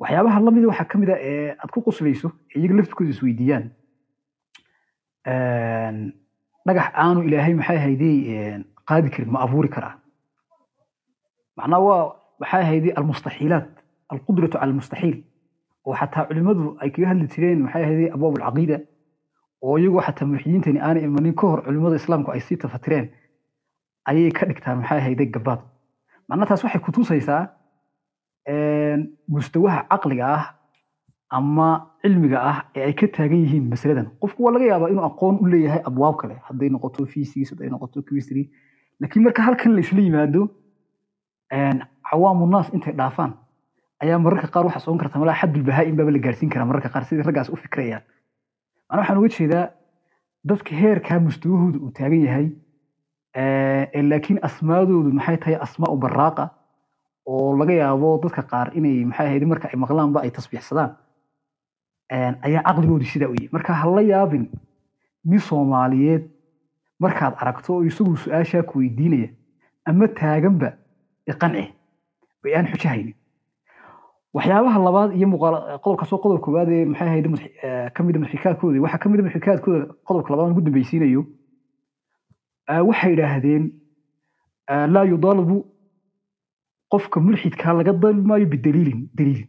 waxyaabaha 0.00 0.40
lamida 0.46 0.66
waxaa 0.72 0.88
ka 0.92 0.98
mid 1.02 1.10
a 1.14 1.16
ee 1.30 1.50
aad 1.60 1.70
ku 1.74 1.80
qoslayso 1.86 2.28
ee 2.54 2.58
iyaga 2.60 2.74
laftirkooda 2.78 3.10
isweydiiyaan 3.16 3.64
dhagax 6.66 6.86
aanu 7.04 7.20
ilaahay 7.28 7.54
maxay 7.60 7.78
haydey 7.86 8.16
qaadi 8.88 9.08
karin 9.14 9.30
ma 9.34 9.40
abuuri 9.46 9.68
karaa 9.76 9.94
macnaa 11.58 11.80
waa 11.86 12.02
maxay 12.40 12.64
haydey 12.70 12.92
almustaxiilaat 13.00 13.68
alqudratu 14.14 14.52
cala 14.58 14.64
almustaxiil 14.68 15.16
oo 15.86 15.94
xataa 16.00 16.24
culimmadu 16.28 16.64
ay 16.82 16.90
kaga 16.94 17.06
hadli 17.12 17.26
jireen 17.34 17.58
maxay 17.66 17.84
haydey 17.88 18.08
abwaab 18.16 18.34
alcaqiida 18.38 18.76
oo 19.62 19.76
iyagoo 19.78 20.02
xataa 20.06 20.26
mulxidiintani 20.28 20.80
aanay 20.80 21.04
imanin 21.04 21.34
ka 21.34 21.46
hor 21.46 21.60
culimmada 21.66 21.96
islaamku 21.96 22.30
ay 22.32 22.40
sii 22.40 22.56
tafatireen 22.62 23.06
ayay 24.10 24.30
ka 24.32 24.46
dhigtaan 24.46 24.78
maxay 24.80 25.00
haydey 25.00 25.26
gabaad. 25.34 25.60
Macnaa 26.28 26.46
taas 26.46 26.64
waxay 26.64 26.80
kutusaysaa 26.86 27.42
mustawaha 29.28 29.86
caqliga 29.90 30.26
ah 30.36 30.44
ama 31.30 31.68
cilmiga 32.02 32.38
ah 32.50 32.58
ee 32.76 32.82
ay 32.88 32.92
ka 32.94 33.06
taagan 33.16 33.40
yihiin 33.44 33.64
masaladan. 33.72 34.06
Qofku 34.20 34.42
waa 34.44 34.52
laga 34.54 34.64
yaabaa 34.72 34.88
inuu 34.92 35.04
aqoon 35.10 35.38
u 35.42 35.46
leeyahay 35.52 35.82
abwaab 35.88 36.16
kale 36.20 36.36
hadday 36.48 36.68
noqoto 36.70 37.06
physics 37.12 37.50
hadday 37.50 37.68
noqoto 37.70 38.02
chemistry. 38.06 38.50
Laakiin 39.00 39.22
marka 39.24 39.42
halkan 39.42 39.74
la 39.76 39.80
isla 39.80 40.00
yimaado 40.00 40.42
cawaamu 42.10 42.46
naas 42.46 42.68
intay 42.74 42.92
dhaafaan 43.00 43.32
ayaa 44.02 44.18
mararka 44.18 44.48
qaar 44.54 44.64
waxa 44.66 44.80
socon 44.80 44.98
karta 44.98 45.18
malaa 45.18 45.34
xaddul 45.40 45.62
bahaa-in 45.68 45.96
baaba 45.98 46.10
la 46.10 46.18
gaarsiin 46.18 46.50
karaa 46.50 46.66
mararka 46.70 46.88
qaar. 46.94 47.04
Sidii 47.04 47.22
raggaas 47.28 47.48
u 47.50 47.56
fikrayaan 47.56 48.02
macnaa 48.88 49.00
waxaan 49.00 49.18
uga 49.18 49.28
jeedaa 49.38 49.66
dadka 50.44 50.74
heerkaa 50.82 51.18
mustawahooda 51.26 51.78
uu 51.78 51.90
taagan 51.98 52.22
yahay 52.26 52.46
laakiin 54.10 54.38
asmaadoodu 54.48 55.10
maxay 55.18 55.36
tahay 55.42 55.56
asmaa 55.66 55.90
u 55.94 55.96
baraaqa 56.04 56.44
oo 57.26 57.56
laga 57.58 57.72
yaabo 57.82 58.18
dadka 58.24 58.42
qaar 58.52 58.68
inay 58.78 59.04
maxay 59.04 59.26
ahayd 59.26 59.44
marka 59.52 59.68
ay 59.68 59.76
maqlaanba 59.84 60.20
ay 60.22 60.30
tasbiixsadaan. 60.30 60.92
Ayaa 62.46 62.62
caqligoodii 62.66 63.10
sidaa 63.12 63.28
u 63.28 63.34
yihi 63.38 63.48
marka 63.52 63.72
ha 63.74 63.90
la 63.96 64.02
yaabin 64.02 64.44
nin 65.24 65.40
soomaaliyeed 65.48 66.24
markaad 67.00 67.34
aragto 67.42 67.74
oo 67.74 67.82
isagu 67.90 68.16
su'aashaa 68.16 68.62
ku 68.62 68.78
weydiinaya 68.78 69.28
ama 69.88 70.08
taaganba 70.20 70.68
iqanci 71.32 71.64
bay 72.42 72.54
aan 72.56 72.66
xujo 72.70 72.88
haynin 72.88 73.14
waxyaabaha 74.36 74.78
labaad 74.86 75.10
iyo 75.18 75.26
qodobkaasoo 75.84 76.18
qodob 76.24 76.40
koowaad 76.44 76.68
ee 76.76 76.84
maxay 76.92 77.08
ahayd 77.08 77.26
ka 77.94 78.00
mida 78.06 78.18
muxrikaadkooda 78.22 78.80
waxaa 78.84 78.98
ka 79.02 79.08
mida 79.10 79.22
muxrikaadkooda 79.26 79.80
qodobka 80.08 80.30
labaad 80.32 80.50
ugu 80.52 80.60
dambeysiinayo 80.66 81.22
waxay 82.88 83.12
idhaahdeen 83.16 83.64
laa 84.94 85.04
yudaalabu 85.12 85.56
qofka 86.92 87.20
mulxidkaa 87.26 87.72
laga 87.78 87.92
dalbi 88.02 88.22
maayo 88.30 88.46
bidaliilin 88.54 89.00
daliilin. 89.18 89.48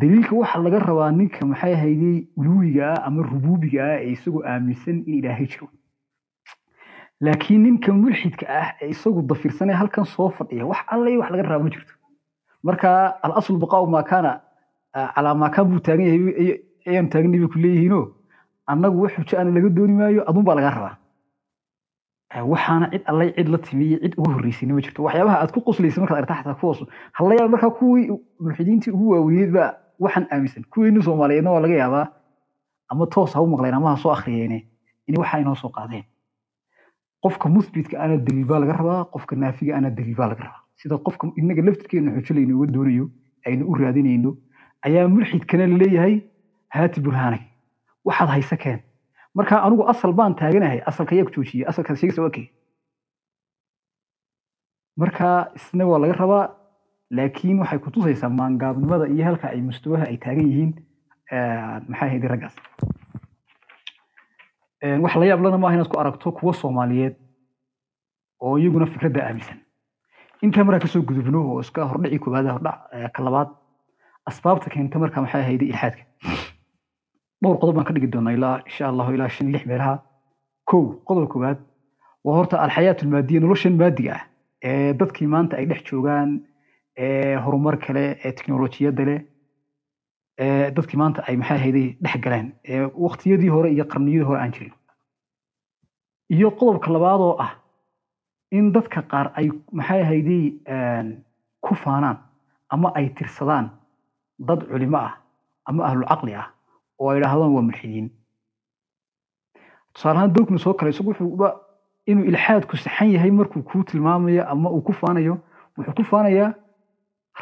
Daliilka 0.00 0.34
waxaa 0.40 0.62
laga 0.66 0.78
rabaa 0.88 1.10
ninka 1.18 1.46
maxay 1.50 1.72
ahaydey 1.78 2.16
uluwiga 2.40 2.84
ah 2.92 3.06
ama 3.06 3.22
rubuubiga 3.32 3.80
ah 3.90 3.98
ee 4.04 4.10
isagoo 4.16 4.42
aaminsan 4.52 4.96
in 5.06 5.14
ilaahay 5.18 5.46
jiro. 5.52 5.68
Laakiin 7.24 7.62
ninka 7.64 7.92
mulxidka 7.92 8.46
ah 8.60 8.68
ee 8.82 8.88
isagu 8.94 9.20
dafirsanee 9.28 9.74
halkan 9.80 10.04
soo 10.14 10.30
fadhiya 10.38 10.66
wax 10.70 10.80
alle 10.94 11.16
wax 11.20 11.30
laga 11.32 11.42
rabaa 11.50 11.64
ma 11.66 11.70
jirto 11.74 11.92
marka 12.66 12.90
alaslu 13.24 13.58
baqaau 13.64 13.86
maa 13.94 14.02
kaana 14.10 14.32
calaa 15.14 15.34
maa 15.40 15.50
kaan 15.54 15.66
buu 15.70 15.80
taagan 15.86 16.06
yahay 16.08 16.50
ayaanu 16.88 17.08
taaganay 17.12 17.40
bay 17.42 17.88
ku 17.88 18.00
annagu 18.72 18.96
wax 19.02 19.12
xujo 19.16 19.36
laga 19.56 19.68
dooni 19.76 19.94
maayo 20.00 20.20
adun 20.30 20.44
baa 20.48 20.54
laga 20.58 20.70
rabaa. 20.76 20.96
Waxaana 22.52 22.90
cid 22.92 23.02
allay 23.10 23.30
cid 23.36 23.48
la 23.48 23.58
timi 23.58 23.86
cid 24.02 24.14
ugu 24.18 24.30
horreysayna 24.34 24.74
ma 24.74 24.80
jirto. 24.84 25.02
Waxyaabaha 25.06 25.36
aad 25.42 25.50
ku 25.54 25.60
qoslaysa 25.66 26.00
markaad 26.02 26.18
aragta 26.18 26.34
xataa 26.38 26.58
kuwaas 26.60 26.80
hala 27.16 27.34
yaaba 27.38 27.48
markaa 27.54 27.70
kuwii 27.78 28.10
mulxidiintii 28.42 28.90
ugu 28.96 29.06
waaweyneed 29.12 29.52
baa 29.56 29.70
waxaan 30.04 30.26
aaminsan. 30.32 30.64
Kuweeni 30.72 31.02
soomaaliyeedna 31.06 31.50
waa 31.54 31.60
laga 31.64 31.76
yaabaa 31.82 32.06
ama 32.90 33.06
toos 33.06 33.32
ha 33.34 33.40
u 33.42 33.46
maqleen 33.46 33.74
ama 33.74 33.90
ha 33.94 33.96
soo 34.02 34.10
akhriyeene 34.16 34.58
in 35.08 35.18
waxa 35.20 35.38
inoo 35.38 35.54
soo 35.54 35.70
qaadeen. 35.76 36.04
Qofka 37.22 37.48
musbitka 37.48 37.96
ana 38.04 38.16
daliil 38.26 38.46
baa 38.50 38.58
laga 38.58 38.72
rabaa 38.80 39.04
qofka 39.14 39.36
naafiga 39.36 39.76
ana 39.78 39.90
daliil 39.90 40.16
baa 40.20 40.28
laga 40.32 40.42
rabaa 40.44 40.62
sida 40.80 40.98
qofka 41.06 41.24
inaga 41.40 41.62
laftirkeena 41.66 42.10
xujo 42.20 42.34
laynu 42.38 42.54
uga 42.58 42.72
doonayo 42.74 43.06
aynu 43.46 43.62
u 43.70 43.74
raadinayno 43.80 44.30
ayaa 44.86 45.08
mulxidkana 45.08 45.66
la 45.72 45.76
leeyahay 45.82 46.14
haati 46.74 47.00
burhaanag 47.00 47.42
waxaad 48.04 48.28
haysa 48.34 48.56
keen. 48.56 48.80
Marka 49.34 49.62
anigu 49.66 49.82
asal 49.92 50.12
baan 50.12 50.34
taaganahay 50.40 50.80
asalka 50.90 51.14
ayaa 51.14 51.24
ku 51.28 51.32
joojiyey 51.36 51.66
asalkaas 51.70 51.98
sheegaysa 52.00 52.22
waa 52.22 52.30
kee. 52.36 52.46
Marka 54.96 55.50
isna 55.56 55.84
waa 55.86 55.98
laga 55.98 56.12
rabaa 56.22 56.44
laakiin 57.10 57.58
waxay 57.60 57.78
kutusaysaa 57.78 58.28
maangaabnimada 58.38 59.06
iyo 59.14 59.24
halka 59.24 59.48
ay 59.48 59.60
mustawaha 59.68 60.04
ay 60.10 60.16
taagan 60.24 60.48
yihiin 60.50 60.72
maxay 61.88 62.08
ahayd 62.08 62.24
raggaas. 62.32 62.56
Wax 65.02 65.14
la 65.20 65.26
yaab 65.26 65.40
lana 65.44 65.58
maaha 65.58 65.74
inaad 65.76 65.88
ku 65.92 65.98
aragto 66.00 66.32
kuwa 66.32 66.54
soomaaliyeed 66.54 67.14
oo 68.40 68.56
iyaguna 68.58 68.86
fikradda 68.86 69.20
aaminsan 69.26 69.58
intaa 70.42 70.64
markaa 70.64 70.84
ka 70.84 70.88
soo 70.92 71.02
gudubno 71.08 71.38
oo 71.50 71.60
iska 71.60 71.84
hordhici 71.90 72.18
koowaad 72.18 72.46
hordhac 72.54 72.78
ka 73.14 73.20
asbaabta 74.30 74.70
keenta 74.70 74.98
marka 74.98 75.20
maxay 75.22 75.40
ahayd 75.42 75.62
ilxaadka? 75.62 76.02
Dhowr 77.42 77.58
qodob 77.60 77.74
baan 77.76 77.86
ka 77.86 77.92
dhigi 77.94 78.08
doonaa 78.14 78.32
ilaa 78.38 78.56
insha 78.68 78.88
allahu 78.92 79.12
ilaa 79.14 79.28
shan 79.28 79.52
lix 79.52 79.64
meelaha 79.70 79.94
kow 80.70 80.84
qodob 81.08 81.28
koowaad 81.32 81.58
waa 82.24 82.36
horta 82.38 82.56
alxayaat 82.64 83.02
almaadiya 83.04 83.40
noloshan 83.40 83.76
maadiga 83.80 84.12
ah 84.16 84.22
ee 84.68 84.92
dadkii 85.00 85.28
maanta 85.34 85.56
ay 85.56 85.66
dhex 85.70 85.82
joogaan 85.90 86.30
ee 87.04 87.36
horumar 87.44 87.76
kale 87.84 88.04
ee 88.24 88.32
teknolojiyadda 88.38 89.04
leh 89.08 89.20
ee 90.44 90.70
dadkii 90.76 90.98
maanta 91.02 91.22
ay 91.28 91.36
maxay 91.40 91.56
ahayday 91.58 91.88
dhex 92.04 92.16
galeen 92.24 92.48
ee 92.72 92.82
waqtiyadii 93.04 93.48
hore 93.56 93.68
iyo 93.76 93.84
qarniyadii 93.92 94.26
hore 94.28 94.40
aan 94.40 94.52
jirin. 94.56 94.74
Iyo 96.36 96.48
qodobka 96.58 96.90
labaad 96.94 97.20
oo 97.28 97.34
ah 97.44 97.52
in 98.58 98.72
dadka 98.76 99.02
qaar 99.10 99.26
ay 99.38 99.48
maxay 99.72 100.00
ahayday 100.02 100.44
ku 101.64 101.74
faanaan 101.84 102.18
ama 102.74 102.88
ay 102.98 103.06
tirsadaan 103.16 103.66
dad 104.48 104.60
culimo 104.70 104.98
ah 105.08 105.12
ama 105.68 105.84
ahlulcaqli 105.88 106.34
ah 106.42 106.46
oo 106.98 107.08
ay 107.10 107.18
idhaahdaan 107.20 107.52
waa 107.54 107.62
mulxidiin. 107.68 108.08
Tusaale 109.94 110.18
ahaan 110.18 110.32
dogna 110.34 110.58
soo 110.58 110.74
kale 110.74 110.90
isagu 110.90 111.10
wuxuuba 111.10 111.48
inuu 112.10 112.24
ilxaadku 112.30 112.76
saxan 112.76 113.10
yahay 113.14 113.30
markuu 113.30 113.62
kuu 113.62 113.82
tilmaamayo 113.84 114.44
ama 114.52 114.70
uu 114.70 114.82
ku 114.86 114.92
faanayo 114.92 115.34
wuxuu 115.76 115.94
ku 115.98 116.04
faanayaa 116.10 116.50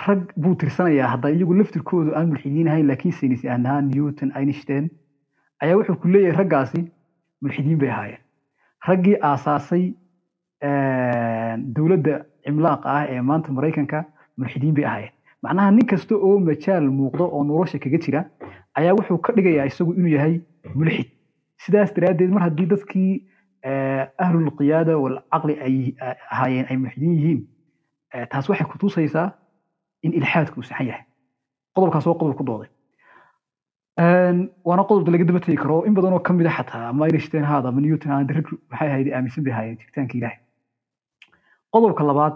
rag 0.07 0.21
buu 0.43 0.55
tirsanayaa. 0.61 1.09
Hadda 1.15 1.29
iyagu 1.31 1.55
laftirkoodu 1.61 2.15
aan 2.17 2.29
mulxidiin 2.33 2.69
ahayn 2.69 2.87
laakiin 2.91 3.13
saynis 3.19 3.45
ahaan 3.45 3.91
newton 3.95 4.31
einstein 4.39 4.91
ayaa 5.63 5.77
wuxuu 5.81 5.97
ku 6.03 6.09
leeyahay 6.09 6.37
raggaasi 6.41 6.81
mulxidiin 7.43 7.79
bay 7.79 7.91
ahaayeen. 7.91 8.21
Raggii 8.89 9.17
aasaasay 9.31 9.85
dowladda 11.77 12.15
cimlaaqa 12.45 12.89
ah 12.99 13.05
ee 13.13 13.21
maanta 13.31 13.53
maraykanka 13.59 13.99
mulxidiin 14.39 14.75
bay 14.77 14.85
ahaayeen. 14.91 15.13
Macnaha 15.45 15.71
nin 15.71 15.87
kasta 15.87 16.15
oo 16.17 16.39
majaal 16.49 16.87
muuqdo 16.99 17.25
oo 17.37 17.43
nolosha 17.45 17.79
kaga 17.85 17.99
jira 18.05 18.21
ayaa 18.79 18.95
wuxuu 18.99 19.19
ka 19.27 19.33
dhigayaa 19.37 19.67
isagu 19.71 19.93
inuu 19.99 20.13
yahay 20.17 20.35
mulxid. 20.75 21.09
Sidaas 21.65 21.91
daraaddeed 21.97 22.31
mar 22.37 22.43
haddii 22.47 22.67
dadkii 22.75 23.13
ahlulqiyaada 24.25 24.95
walcaqli 25.03 25.55
ay 25.67 25.77
ahaayeen 26.33 26.67
ay 26.71 26.77
mulxidiin 26.83 27.15
yihiin 27.19 27.41
taas 28.33 28.49
waxay 28.51 28.67
kutusaysaa 28.73 29.29
in 30.03 30.13
ilxaadku 30.19 30.61
uu 30.61 30.67
saxan 30.71 30.87
yahay. 30.91 31.05
Qodobkaas 31.77 32.07
waa 32.07 32.19
qodob 32.21 32.37
ku 32.41 32.45
dooday. 32.51 32.69
Waana 34.69 34.85
qodob 34.89 35.09
laga 35.15 35.25
daba 35.29 35.41
tegi 35.45 35.57
karo. 35.63 35.83
In 35.89 35.95
badanoo 35.95 36.21
ka 36.27 36.33
mid 36.33 36.47
a 36.47 36.51
xataa 36.59 36.89
ama 36.89 37.07
einstein 37.07 37.45
haada 37.51 37.69
ama 37.69 37.81
newton 37.81 38.11
haada 38.13 38.35
rag 38.39 38.49
maxay 38.71 38.89
ahayd 38.95 39.09
aaminsan 39.13 39.45
bay 39.45 39.53
ahaayeen 39.53 39.79
jiritaanka 39.81 40.15
ilaahay 40.19 40.39
qodobka 41.75 42.05
labaad 42.11 42.35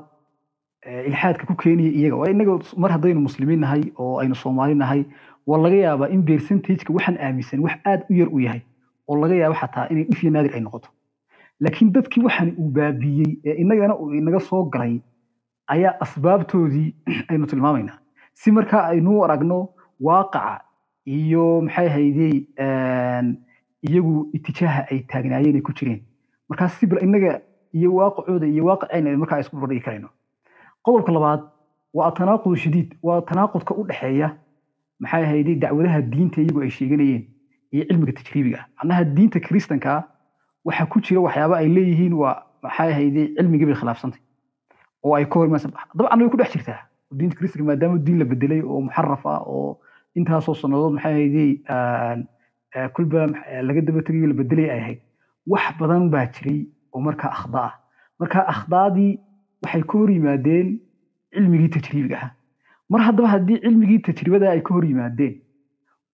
ilxaadka 1.11 1.47
ku 1.47 1.55
keenaya 1.63 1.91
iyaga 1.99 2.31
inaga 2.31 2.59
mar 2.83 2.91
haddaynu 2.97 3.21
muslimiin 3.29 3.61
nahay 3.65 3.83
oo 4.03 4.15
aynu 4.23 4.35
soomaali 4.35 4.75
nahay 4.75 5.03
waa 5.47 5.59
laga 5.65 5.77
yaabaa 5.77 6.09
in 6.15 6.23
percentageka 6.29 6.93
waxaan 6.97 7.19
aaminsan 7.27 7.61
wax 7.67 7.75
aad 7.91 8.01
u 8.11 8.15
yar 8.21 8.29
u 8.37 8.41
yahay 8.47 8.63
oo 9.09 9.17
laga 9.23 9.35
yaabo 9.41 9.57
xataa 9.63 9.87
inay 9.91 10.05
dhif 10.11 10.23
naadir 10.35 10.55
ay 10.55 10.61
noqoto. 10.61 10.89
Laakiin 11.61 11.93
dadkii 11.97 12.23
waxaan 12.27 12.51
uu 12.61 12.71
baabiyey 12.79 13.33
ee 13.45 13.57
inagana 13.63 13.95
uu 14.03 14.13
inaga 14.21 14.41
soo 14.49 14.63
galay 14.75 15.01
ayaa 15.75 15.95
asbaabtoodii 16.05 16.89
aynu 17.31 17.47
tilmaamaynaa. 17.47 17.99
Si 18.35 18.53
markaa 18.59 18.83
aynu 18.93 19.23
aragno 19.25 19.59
waaqaca 20.01 20.61
iyo 21.19 21.47
maxay 21.67 21.89
haydey 21.97 22.35
iyagu 23.89 24.15
itijaaha 24.39 24.87
ay 24.91 25.01
taagnaayeen 25.13 25.59
ay 25.61 25.65
ku 25.69 25.73
jireen. 25.81 26.03
Markaa 26.49 26.69
si 26.69 26.87
bal 26.87 27.03
iyo 27.73 27.95
waaqacooda 27.95 28.47
iyo 28.47 28.65
waaqicayna 28.69 29.17
markaa 29.17 29.41
isku 29.41 29.57
bardhigi 29.61 29.85
karayno. 29.85 30.09
Qodobka 30.85 31.13
labaad 31.13 31.41
waa 31.95 32.09
atanaaqud 32.11 32.57
shadiid 32.57 32.95
waa 33.03 33.21
tanaaqudka 33.29 33.75
u 33.75 33.85
dhexeeya 33.89 34.29
maxay 35.01 35.23
ahayd 35.25 35.49
dacwadaha 35.61 36.01
diinta 36.13 36.41
iyagu 36.41 36.61
ay 36.63 36.71
sheeganayeen 36.71 37.25
iyo 37.73 37.85
cilmiga 37.89 38.13
tajriibiga. 38.13 38.61
Macnaha 38.77 39.05
diinta 39.05 39.41
kiristanka 39.41 40.05
waxaa 40.65 40.87
ku 40.87 41.01
jira 41.01 41.21
waxyaaba 41.21 41.57
ay 41.59 41.69
leeyihiin 41.69 42.13
waa 42.23 42.43
maxay 42.63 42.91
ahayd 42.93 43.17
cilmigii 43.37 43.67
bay 43.67 43.75
khilaafsantay 43.81 44.21
oo 45.05 45.15
ay 45.15 45.25
ka 45.27 45.35
hor 45.39 45.47
imaansan 45.47 45.73
dabcan 45.95 46.21
way 46.23 46.29
ku 46.31 46.37
dhex 46.37 46.53
jirtaa. 46.55 46.81
Diinta 47.19 47.37
kristanka 47.37 47.65
maadaama 47.69 47.99
diin 47.99 48.19
la 48.19 48.25
bedelay 48.25 48.61
oo 48.63 48.81
muxaraf 48.81 49.27
ah 49.27 49.41
oo 49.47 49.79
intaasoo 50.15 50.55
sannadood 50.55 50.93
maxay 50.97 51.13
ahaydey 51.15 51.51
kulba 52.95 53.27
laga 53.69 53.81
daba 53.81 54.03
tegayo 54.03 54.27
la 54.27 54.35
bedelay 54.35 54.71
ay 54.71 54.81
ahayd. 54.81 55.01
Wax 55.47 55.65
badan 55.81 56.11
baa 56.11 56.27
jiray 56.27 56.67
oo 56.93 57.01
markaa 57.09 57.31
akhda 57.39 57.61
ah 57.69 57.73
marka 58.21 58.39
akhdaadii 58.55 59.13
waxay 59.63 59.83
ka 59.91 59.95
hor 59.99 60.11
yimaadeen 60.17 60.67
cilmigii 61.35 61.69
tajriibiga 61.77 62.17
ah 62.25 62.31
mar 62.93 63.01
haddaba 63.07 63.29
haddii 63.35 63.59
cilmigii 63.65 63.99
tajribada 64.09 64.51
ay 64.55 64.61
ka 64.67 64.75
hor 64.75 64.85
yimaadeen 64.93 65.35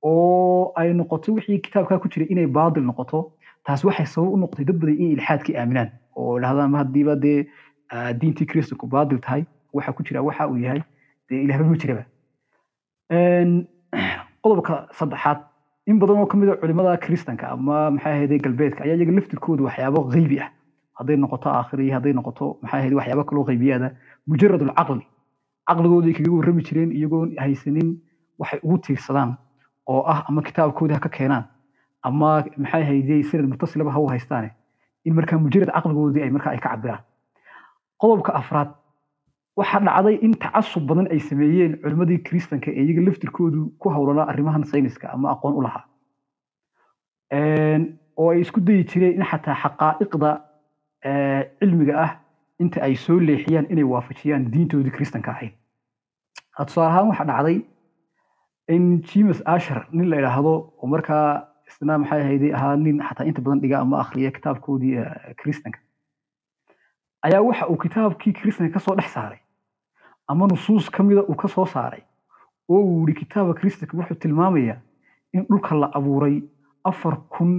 oo 0.08 0.72
ay 0.80 0.88
noqoto 1.00 1.34
wixii 1.36 1.58
kitaabkaa 1.66 1.98
ku 2.02 2.08
jiray 2.12 2.28
inay 2.32 2.46
baadil 2.56 2.82
noqoto 2.90 3.18
taas 3.66 3.84
waxay 3.88 4.06
sabab 4.14 4.32
u 4.34 4.36
noqotay 4.42 4.64
dad 4.68 4.76
badan 4.80 4.96
inay 5.02 5.12
ilxaadkii 5.16 5.56
aaminaan. 5.60 5.90
Oo 6.16 6.34
dhahdaan 6.42 6.74
haddiiba 6.80 7.14
dee 7.24 7.38
diintii 8.20 8.46
kristanku 8.50 8.86
baadil 8.94 9.18
tahay 9.26 9.42
waxa 9.76 9.92
ku 9.96 10.02
jira 10.06 10.22
waxa 10.28 10.48
uu 10.50 10.58
yahay 10.64 10.82
dee 11.30 11.40
ilaahba 11.44 11.64
ma 11.70 11.76
jiraba. 11.82 12.04
Qodobka 14.42 14.74
saddexaad 14.98 15.38
in 15.86 15.98
badan 16.00 16.16
oo 16.20 16.26
ka 16.26 16.36
mid 16.36 16.48
a 16.48 16.56
culimada 16.60 16.96
kristanka 17.04 17.48
ama 17.54 17.90
maxay 17.94 18.12
ahayde 18.12 18.36
galbeedka 18.44 18.84
ayaa 18.84 18.96
iyaga 18.98 19.12
laftirkooda 19.18 19.62
waxyaabo 19.68 20.00
qaybi 20.14 20.36
ah 20.44 20.48
hadday 20.98 21.16
noqoto 21.16 21.48
aakhiri 21.58 21.90
hadday 21.96 22.12
noqoto 22.18 22.58
maxay 22.62 22.80
ahayde 22.80 22.96
waxyaabo 22.98 23.24
kaloo 23.28 23.44
qaybiyaada. 23.48 23.88
Mujarad 24.26 24.62
alcaqli 24.62 25.06
caqligooday 25.68 26.12
kaga 26.16 26.30
warrami 26.36 26.62
jireen 26.66 26.90
iyagoon 26.98 27.28
haysanin 27.44 27.88
waxay 28.40 28.60
ugu 28.66 28.78
tiirsadaan 28.84 29.30
oo 29.90 30.02
ah 30.12 30.20
ama 30.28 30.42
kitaabkoodii 30.42 30.94
ha 31.02 31.08
keenaan. 31.16 31.44
Ama 32.06 32.44
maxay 32.56 33.22
sanad 33.30 33.46
mutasilaba 33.52 33.90
ha 33.96 34.00
haystaane. 34.14 34.50
In 35.04 35.14
markaa 35.14 35.38
mujarad 35.38 35.70
caqligoodii 35.76 36.22
ay 36.22 36.30
markaa 36.30 36.52
ay 36.52 36.58
ka 36.64 36.68
cabiraan 36.70 37.02
qodobka 38.00 38.32
afraad. 38.40 38.70
Waxaa 39.58 39.80
dhacday 39.86 40.16
in 40.26 40.32
tacasub 40.42 40.82
badan 40.88 41.06
ay 41.12 41.20
sameeyeen 41.28 41.72
culimmadii 41.82 42.18
kristanka 42.26 42.70
ee 42.70 42.84
iyaga 42.84 43.02
laftirkoodu 43.06 43.60
ku 43.80 43.86
howlanaa 43.94 44.26
arrimahan 44.32 44.64
sayniska 44.70 45.06
ama 45.14 45.26
aqoon 45.34 45.54
u 45.58 45.62
lahaa. 45.66 45.84
Oo 48.18 48.30
ay 48.30 48.40
isku 48.44 48.60
dayi 48.60 48.84
jireen 48.90 49.14
in 49.18 49.24
xataa 49.30 49.54
xaqaa'iqda 49.62 50.30
cilmiga 51.04 51.94
ah 52.04 52.10
inta 52.60 52.80
ay 52.82 52.94
soo 52.96 53.18
leexiyaan 53.20 53.66
inay 53.70 53.84
waafajiyaan 53.92 54.50
diintoodii 54.52 54.90
kristanka 54.96 55.30
ahayd. 55.30 55.52
Tusaale 56.66 56.88
ahaan 56.90 57.08
waxaa 57.08 57.26
dhacday 57.30 57.58
in 58.68 59.02
james 59.02 59.42
asher 59.46 59.86
nin 59.92 60.08
la 60.10 60.16
idhaahdo 60.20 60.52
oo 60.82 60.86
markaa 60.86 61.26
isna 61.68 61.98
maxay 61.98 62.20
ahayday 62.22 62.52
ahaa 62.58 62.76
nin 62.76 63.02
xataa 63.08 63.26
inta 63.26 63.42
badan 63.42 63.60
dhiga 63.60 63.78
ama 63.80 64.00
akhriya 64.00 64.30
kitaabkoodii 64.36 64.96
kristanka 65.42 65.78
ayaa 67.26 67.42
waxa 67.48 67.66
uu 67.68 67.76
kitaabkii 67.84 68.32
kristanka 68.32 68.72
ka 68.74 68.80
soo 68.80 68.94
dhex 68.96 69.12
saaray 69.16 69.38
ama 70.28 70.46
nusuus 70.46 70.90
ka 70.90 71.02
mida 71.02 71.22
uu 71.22 71.34
ka 71.42 71.48
soo 71.48 71.66
saaray 71.66 72.00
oo 72.68 72.80
uu 72.80 73.06
yihi 73.08 73.18
kitaabka 73.20 73.60
kristanka 73.60 73.96
wuxuu 73.98 74.14
tilmaamayaa 74.24 74.78
in 75.32 75.44
dhulka 75.50 75.74
la 75.80 75.90
abuuray 75.98 76.36
afar 76.84 77.16
kun 77.28 77.52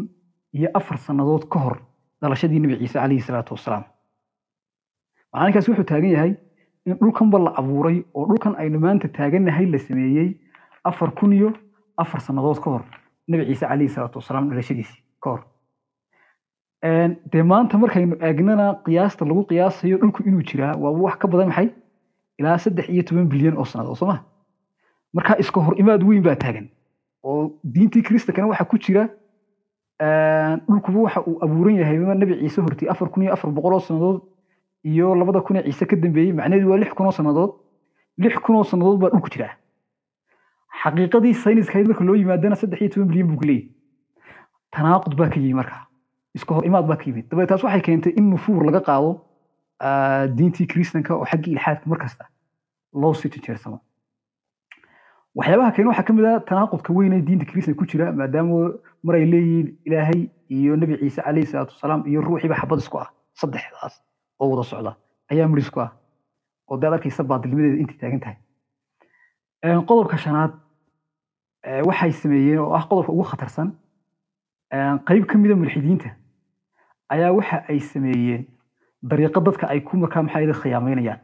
iyo 0.54 0.70
afar 0.74 0.98
sannadood 0.98 1.46
ka 1.52 1.60
hor 1.60 1.78
dhalashadii 2.26 2.60
nebi 2.64 2.76
ciise 2.82 2.98
calayhi 3.00 3.22
salaatu 3.30 3.54
wasalaam. 3.58 3.84
Macalinkaas 5.34 5.68
wuxuu 5.70 5.88
taagan 5.92 6.12
yahay 6.16 6.32
in 6.86 6.94
dhulkanba 7.02 7.40
la 7.46 7.52
abuuray 7.62 7.98
oo 8.14 8.26
dhulkan 8.30 8.56
aynu 8.62 8.80
maanta 8.86 9.08
taagannahay 9.18 9.66
la 9.74 9.80
sameeyey 9.88 10.30
afar 10.90 11.12
kun 11.20 11.34
iyo 11.38 11.50
afar 12.04 12.22
sannadood 12.28 12.60
ka 12.64 12.70
hor 12.74 12.84
nebi 13.28 13.46
ciise 13.50 13.66
calayhi 13.72 13.90
salaatu 13.96 14.20
wasalaam 14.22 14.50
dhalashadiisii 14.50 15.02
ka 15.24 15.30
hor. 15.32 15.42
Dee 17.32 17.44
maanta 17.52 17.78
markaynu 17.78 18.16
eegnana 18.28 18.66
qiyaasta 18.86 19.26
lagu 19.30 19.42
qiyaasayo 19.50 19.98
dhulku 20.02 20.24
inuu 20.30 20.44
jiraa 20.50 20.74
waa 20.84 20.92
wax 21.04 21.16
ka 21.22 21.28
badan 21.28 21.48
maxay? 21.50 21.70
Ilaa 22.40 22.58
saddex 22.64 22.90
iyo 22.90 23.04
toban 23.04 23.28
bilyan 23.34 23.58
oo 23.58 23.66
sannadood 23.66 23.98
soo 24.02 24.08
ma? 24.12 24.18
Marka 25.14 25.38
iska 25.44 25.60
hor 25.66 25.76
imaad 25.82 26.04
weyn 26.04 26.24
baa 26.28 26.36
taagan 26.44 26.68
oo 27.24 27.42
diintii 27.74 28.04
kristankana 28.08 28.48
waxaa 28.52 28.70
ku 28.72 28.78
jira 28.78 29.04
dhulkuba 30.00 31.00
waxa 31.06 31.22
uu 31.28 31.38
abuuran 31.46 31.76
yahay 31.82 31.98
nebi 31.98 32.34
ciise 32.40 32.62
hortii 32.62 32.88
afar 32.90 33.10
kun 33.10 33.24
iyo 33.24 33.34
afar 33.34 33.52
boqol 33.52 33.74
oo 33.74 33.80
sannadood 33.80 34.22
iyo 34.84 35.16
labada 35.16 35.42
kun 35.42 35.56
ee 35.58 35.64
ciise 35.64 35.86
ka 35.86 35.96
dambeeyey 35.96 36.34
macnaheedu 36.34 36.70
waa 36.72 36.78
lix 36.78 36.94
kun 36.94 37.06
oo 37.08 37.12
sannadood. 37.12 37.52
Lix 38.18 38.36
kun 38.44 38.56
oo 38.56 38.64
sannadood 38.64 39.00
baa 39.00 39.10
dhulku 39.10 39.30
jiraa. 39.34 39.54
Xaqiiqadii 40.84 41.34
sayniskahayd 41.44 41.88
marka 41.88 42.04
loo 42.04 42.16
yimaadana 42.16 42.56
saddex 42.56 42.82
iyo 42.82 42.90
toban 42.90 43.08
bilyan 43.10 43.28
buu 43.28 43.38
ku 43.40 43.46
leeyahy 43.50 43.70
tanaaqud 44.72 45.16
baa 45.20 45.30
ka 45.30 45.40
yimi 45.40 45.54
markaa 45.62 45.84
iska 46.36 46.56
hor 46.56 46.66
imaad 46.66 46.86
baa 46.88 46.98
ka 47.00 47.06
yimid. 47.08 47.26
Dabeed 47.32 47.48
taas 47.50 47.64
waxay 47.64 47.82
keentay 47.82 48.14
in 48.20 48.30
nufuur 48.30 48.64
laga 48.68 48.82
qaado 48.88 49.12
diintii 50.38 50.68
kristanka 50.68 51.16
oo 51.16 51.26
xaggii 51.32 51.54
ilxaadka 51.56 51.90
markasta 51.90 52.26
loo 52.94 53.14
sii 53.14 53.30
tijeersamo 53.30 53.80
waxyaabaha 55.36 55.72
keena 55.76 55.90
waxaa 55.90 56.08
ka 56.08 56.14
mid 56.14 56.26
ah 56.26 56.40
tanaaqudka 56.50 56.94
weyn 56.98 57.14
ee 57.14 57.22
diinta 57.28 57.46
kristanka 57.46 57.80
ku 57.80 57.86
jira 57.92 58.12
maadaama 58.12 58.60
mar 59.04 59.16
ay 59.16 59.26
leeyihiin 59.34 59.68
ilaahay 59.88 60.22
iyo 60.50 60.76
nebi 60.82 60.98
ciise 61.02 61.22
calayhi 61.22 61.46
salaatu 61.52 61.74
wasalaam 61.76 62.02
iyo 62.10 62.22
ruuxiiba 62.22 62.56
xabad 62.62 62.80
isku 62.80 62.98
ah. 63.04 63.10
Saddexdaas 63.40 63.96
oo 64.40 64.48
wada 64.52 64.64
socda 64.64 64.92
ayaa 65.32 65.48
midh 65.48 65.64
isku 65.66 65.80
ah 65.86 65.92
oo 66.70 66.78
daad 66.82 66.94
arkaysa 66.94 67.24
baadilnimadeeda 67.24 67.82
intay 67.82 67.98
taagan 68.02 68.20
tahay. 68.24 68.38
Qodobka 69.90 70.18
shanaad 70.18 70.52
waxay 71.88 72.12
sameeyeen 72.12 72.60
oo 72.60 72.72
ah 72.78 72.84
qodobka 72.90 73.12
ugu 73.12 73.24
khatarsan 73.32 73.70
qayb 75.08 75.26
ka 75.30 75.38
mida 75.38 75.56
mulxidiinta 75.56 76.10
ayaa 77.14 77.32
waxa 77.38 77.58
ay 77.70 77.80
sameeyeen 77.80 78.46
dariiqo 79.10 79.40
dadka 79.48 79.68
ay 79.68 79.80
ku 79.88 79.98
markaa 79.98 80.24
maxaa 80.24 80.54
khiyaamaynayaan 80.62 81.20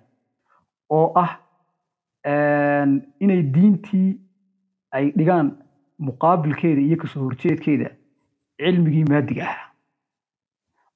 oo 0.90 1.08
ah 1.24 1.32
inay 3.24 3.42
diintii 3.56 4.10
ay 4.92 5.12
dhigaan 5.18 5.48
muqaabilkeeda 6.08 6.82
iyo 6.82 6.98
ka 7.02 7.08
soo 7.08 7.24
horjeedkeeda 7.26 7.90
cilmigii 8.62 9.06
maadiga 9.12 9.44
ah 9.52 9.60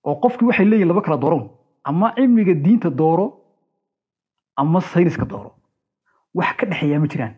oo 0.03 0.15
qofkii 0.23 0.47
waxay 0.49 0.65
leeyihiin 0.65 0.87
laba 0.91 1.01
kala 1.01 1.17
dooron 1.23 1.49
ama 1.83 2.13
cilmiga 2.15 2.53
diinta 2.65 2.89
dooro 2.89 3.27
ama 4.57 4.79
sayniska 4.81 5.25
dooro. 5.25 5.51
Wax 6.33 6.55
ka 6.57 6.65
dhexeeyaa 6.65 6.99
ma 6.99 7.07
jiraan. 7.07 7.33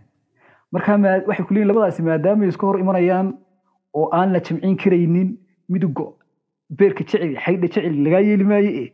Marka 0.71 0.97
waxay 1.27 1.45
ku 1.45 1.53
leeyihiin 1.53 1.67
labadaasi 1.71 2.01
maadaamay 2.03 2.47
iska 2.49 2.67
hor 2.67 2.79
imanayaan 2.79 3.27
oo 3.93 4.09
aan 4.17 4.29
la 4.33 4.39
jamcin 4.39 4.75
karaynin 4.81 5.29
midugo 5.69 6.05
beerka 6.77 7.03
jecel 7.03 7.35
xaydha 7.43 7.67
jecel 7.67 7.95
lagaa 8.05 8.19
yeeli 8.27 8.43
maaye 8.51 8.69
e 8.83 8.85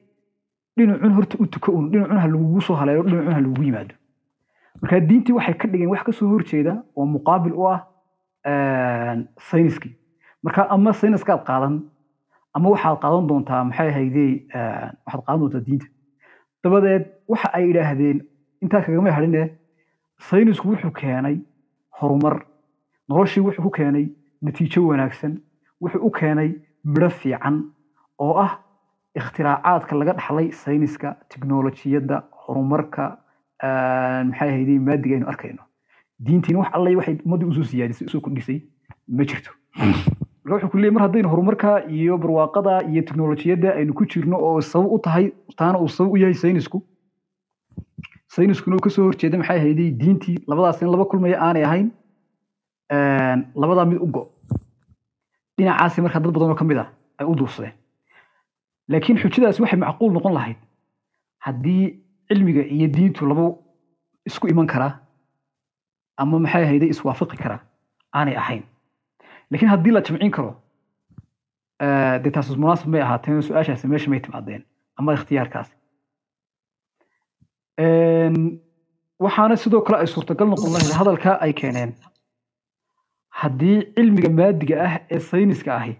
dhinacun 0.78 1.14
horta 1.18 1.36
u 1.44 1.46
tuko 1.54 1.72
un 1.78 1.90
dhinacun 1.92 2.18
ha 2.24 2.28
lagugu 2.28 2.62
soo 2.62 2.76
haleelo 2.82 3.04
dhinacun 3.04 3.34
ha 3.34 3.42
lagugu 3.42 3.64
yimaado 3.64 3.96
marka 4.84 5.00
diintii 5.10 5.34
waxay 5.38 5.56
ka 5.62 5.68
dhigeen 5.72 5.90
wax 5.94 6.04
ka 6.08 6.12
soo 6.20 6.28
horjeeda 6.34 6.74
oo 6.98 7.06
muqaabil 7.16 7.54
u 7.62 7.64
ah 7.74 7.80
sayniskii 9.50 9.94
marka 10.44 10.62
ama 10.76 10.94
sayniskaad 11.02 11.42
qaadan 11.50 11.76
ama 12.56 12.70
waxaad 12.74 12.98
qaadan 13.04 13.28
doontaa 13.30 13.64
maxay 13.70 13.90
ahaydey 13.94 14.32
waxaad 15.06 15.24
qaadan 15.26 15.40
doontaa 15.42 15.64
diinta. 15.68 15.88
Dabadeed 16.64 17.04
waxa 17.32 17.48
ay 17.58 17.66
idhaahdeen 17.72 18.18
intaa 18.64 18.82
kagama 18.86 19.12
hadhine 19.18 19.44
saynisku 20.30 20.68
wuxuu 20.72 20.92
keenay 21.02 21.38
horumar. 22.00 22.36
Noloshii 23.10 23.44
wuxuu 23.48 23.64
ku 23.66 23.72
keenay 23.78 24.06
natiijo 24.42 24.80
wanaagsan. 24.90 25.34
Wuxuu 25.82 26.02
u 26.08 26.12
keenay 26.20 26.50
midho 26.92 27.10
fiican 27.10 27.58
oo 28.20 28.34
ah 28.46 28.52
ikhtiraacaaadka 29.20 29.96
laga 30.00 30.14
dhaxlay 30.20 30.48
sayniska 30.64 31.16
tiknolojiyadda 31.30 32.18
horumarka 32.44 33.04
maxay 34.30 34.50
ahaydey 34.50 34.80
maadiga 34.80 35.16
aynu 35.16 35.28
arkayno? 35.34 35.64
Diintiina 36.20 36.60
wax 36.60 36.70
alle 36.78 36.96
waxay 36.96 37.18
ummaddii 37.26 37.50
u 37.52 37.54
soo 37.54 37.64
siyaadisay 37.64 38.08
u 38.08 38.10
soo 38.10 38.22
kordhisay. 38.22 38.62
Ma 39.08 39.24
jirto. 39.26 39.52
Marka 40.44 40.56
wuxuu 40.56 40.70
ku 40.72 40.78
leeyay 40.78 40.92
mar 40.96 41.04
haddaynu 41.08 41.30
horumarka 41.30 41.70
iyo 41.90 42.18
barwaaqada 42.18 42.82
iyo 42.92 43.02
tiknolojiyadda 43.08 43.70
aynu 43.80 43.94
ku 43.94 44.06
jirno 44.06 44.38
oo 44.48 44.62
sabab 44.62 44.92
u 44.92 45.00
tahay 45.00 45.32
taana 45.58 45.80
uu 45.80 45.88
sabab 45.88 46.12
u 46.14 46.18
yahay 46.18 46.34
saynisku. 46.34 46.84
Sayniskuna 48.28 48.80
ka 48.82 48.90
soo 48.90 49.06
horjeeda 49.08 49.38
maxay 49.38 49.58
ahaydey 49.58 49.92
diintii 49.92 50.38
labadaas 50.48 50.82
in 50.82 50.88
laba 50.92 51.06
kulmaya 51.06 51.40
aanay 51.42 51.64
ahayn. 51.64 51.92
Labadaa 53.56 53.86
mid 53.86 54.02
u 54.02 54.08
go. 54.08 54.30
Dhinacaasi 55.58 56.02
markaa 56.02 56.20
dad 56.20 56.34
badan 56.34 56.56
ka 56.56 56.64
mid 56.66 56.78
ah 56.78 56.90
ay 57.20 57.26
u 57.26 57.36
duursadeen 57.36 57.74
laakiin 58.90 59.18
xujadaasi 59.22 59.62
waxay 59.62 59.80
macquul 59.80 60.12
noqon 60.14 60.34
lahayd. 60.34 60.58
Haddii 61.46 62.03
cilmiga 62.34 62.64
iyo 62.76 62.88
diintu 62.98 63.26
laba 63.30 63.46
isku 64.26 64.48
iman 64.48 64.68
karaa 64.74 64.94
ama 66.18 66.40
maxay 66.40 66.64
ahayday 66.64 66.90
iswaafaqi 66.96 67.38
karaa 67.44 67.60
aanay 68.18 68.36
ahayn. 68.42 68.64
Laakiin 69.52 69.70
haddii 69.74 69.92
la 69.96 70.02
jamcin 70.02 70.32
karo 70.32 70.52
dee 72.24 72.32
taas 72.36 72.50
munaasib 72.64 72.88
may 72.94 73.02
ahaateen 73.02 73.42
su'aashaasi 73.48 73.88
meesha 73.92 74.10
may 74.10 74.20
timaadeen 74.26 74.62
ama 74.98 75.14
ikhtiyaarkaasi 75.18 75.74
waxaana 79.24 79.56
sidoo 79.64 79.82
kale 79.86 79.98
ay 80.04 80.08
suurtagal 80.14 80.48
noqon 80.50 80.72
lahayd 80.74 80.94
hadalkaa 81.00 81.36
ay 81.46 81.54
keeneen 81.62 81.92
haddii 83.42 83.78
cilmiga 83.96 84.30
maadiga 84.40 84.76
ah 84.88 84.94
ee 85.16 85.20
sayniska 85.30 85.72
ahi 85.80 85.94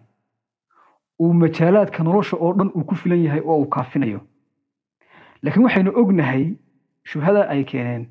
uu 1.24 1.34
majaalaadka 1.42 2.04
nolosha 2.08 2.38
oo 2.46 2.54
dhan 2.58 2.70
uu 2.78 2.84
ku 2.90 2.96
filan 3.02 3.24
yahay 3.26 3.42
oo 3.50 3.58
uu 3.62 3.70
kaafinayo 3.76 4.20
laakiin 5.44 5.64
waxaynu 5.68 5.92
ognahay 6.02 6.44
shubhada 7.12 7.42
ay 7.54 7.64
keeneen 7.72 8.04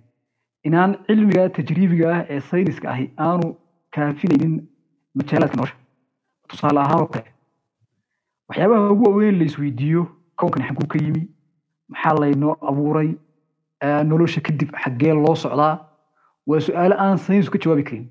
inaan 0.68 0.96
cilmiga 1.06 1.48
tajriibiga 1.58 2.06
ah 2.16 2.22
ee 2.34 2.40
sayniska 2.50 2.90
ahi 2.94 3.06
aanu 3.28 3.48
kaafinaynin 3.96 4.54
majaalaadka 5.20 5.56
nolosha 5.56 5.76
tusaale 6.48 6.80
ahaan 6.84 7.00
oo 7.04 7.06
kale 7.14 7.30
waxyaabaha 8.48 8.90
ugu 8.94 9.04
waaweyn 9.10 9.38
la 9.38 9.44
isweydiiyo 9.50 10.02
kownkan 10.36 10.62
xaguu 10.68 10.86
ka 10.94 10.98
yimi 11.04 11.22
maxaa 11.88 12.14
laynoo 12.22 12.56
abuuray 12.70 13.10
nolosha 14.10 14.40
kadib 14.48 14.70
xaggee 14.84 15.14
loo 15.24 15.34
socdaa 15.44 15.74
waa 16.46 16.60
su'aalo 16.66 16.94
aan 17.04 17.18
saynisku 17.18 17.52
ka 17.58 17.62
jawaabi 17.64 17.82
karin. 17.88 18.06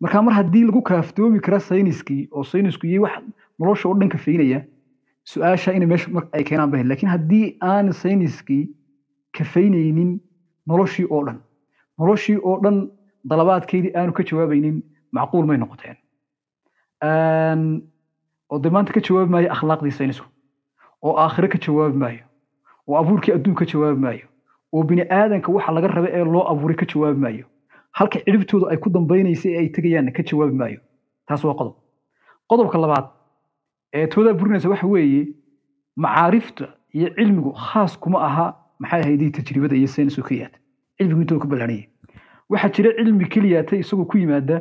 Marka 0.00 0.22
mar 0.22 0.34
haddii 0.34 0.64
lagu 0.68 0.80
kaaftoomi 0.88 1.40
kara 1.46 1.60
sayniskii 1.60 2.28
oo 2.32 2.44
saynisku 2.44 2.86
iyo 2.86 3.02
wax 3.02 3.22
nolosha 3.58 3.88
oo 3.88 3.94
dhan 4.00 4.08
ka 4.14 4.18
faynaya 4.24 4.60
su'aasha 5.30 5.72
inay 5.76 5.88
meesha 5.92 6.10
mar 6.16 6.24
ay 6.36 6.44
keenaan 6.48 6.70
bahayd 6.72 6.86
laakiin 6.90 7.10
haddii 7.14 7.46
aan 7.72 7.92
sayniskii 8.02 8.62
kafaynaynin 9.38 10.12
noloshii 10.70 11.06
oo 11.14 11.22
dhan 11.26 11.38
noloshii 11.98 12.38
oo 12.48 12.56
dhan 12.64 12.76
dalabaadkeydii 13.30 13.92
aanu 13.98 14.12
ka 14.18 14.22
jawaabaynin 14.30 14.76
macquul 15.16 15.46
may 15.50 15.56
noqoteen. 15.58 15.96
Oo 18.50 18.58
dee 18.62 18.70
maanta 18.74 18.92
ka 18.96 19.00
jawaabi 19.08 19.30
maayo 19.34 19.48
akhlaaqdii 19.56 19.92
saynisku 19.98 20.26
oo 21.02 21.14
aakhire 21.24 21.48
ka 21.54 21.58
jawaabi 21.66 21.98
maayo 22.02 22.24
oo 22.88 22.96
abuurkii 23.02 23.34
adduun 23.36 23.56
ka 23.60 23.64
jawaabi 23.72 24.00
maayo 24.06 24.26
oo 24.72 24.82
bini 24.88 25.02
aadanka 25.18 25.52
waxa 25.52 25.72
laga 25.76 25.88
raba 25.96 26.08
ee 26.18 26.24
loo 26.24 26.44
abuuray 26.52 26.76
ka 26.76 26.86
jawaabi 26.92 27.20
maayo. 27.24 27.44
Halka 27.98 28.18
ciribtooda 28.24 28.70
ay 28.70 28.76
ku 28.82 28.90
dambaynaysay 28.94 29.52
ee 29.52 29.58
ay 29.60 29.68
tegayaanna 29.76 30.12
ka 30.16 30.22
jawaabi 30.22 30.54
maayo. 30.62 30.80
Taas 31.26 31.44
waa 31.44 31.54
qodob. 31.60 31.76
Qodobka 32.50 32.78
labaad 32.84 33.06
ee 33.94 34.06
toodaa 34.06 34.34
burinaysa 34.40 34.68
waxa 34.72 34.86
weeye 34.86 35.22
macaarifta 35.96 36.66
iyo 36.96 37.08
cilmigu 37.16 37.52
khaas 37.52 37.92
kuma 38.02 38.18
aha 38.28 38.46
maxay 38.78 39.00
ahaydii 39.02 39.30
tajribada 39.30 39.76
iyo 39.76 39.88
saynisku 39.94 40.22
ka 40.28 40.34
yaata 40.34 40.58
cilmigu 40.98 41.20
intooda 41.22 41.42
ka 41.44 41.48
ballaanaya 41.52 41.84
waxaa 42.50 42.70
jira 42.76 42.90
cilmi 42.98 43.24
keliyaata 43.32 43.76
isagoo 43.82 44.04
ku 44.10 44.18
yimaada 44.18 44.56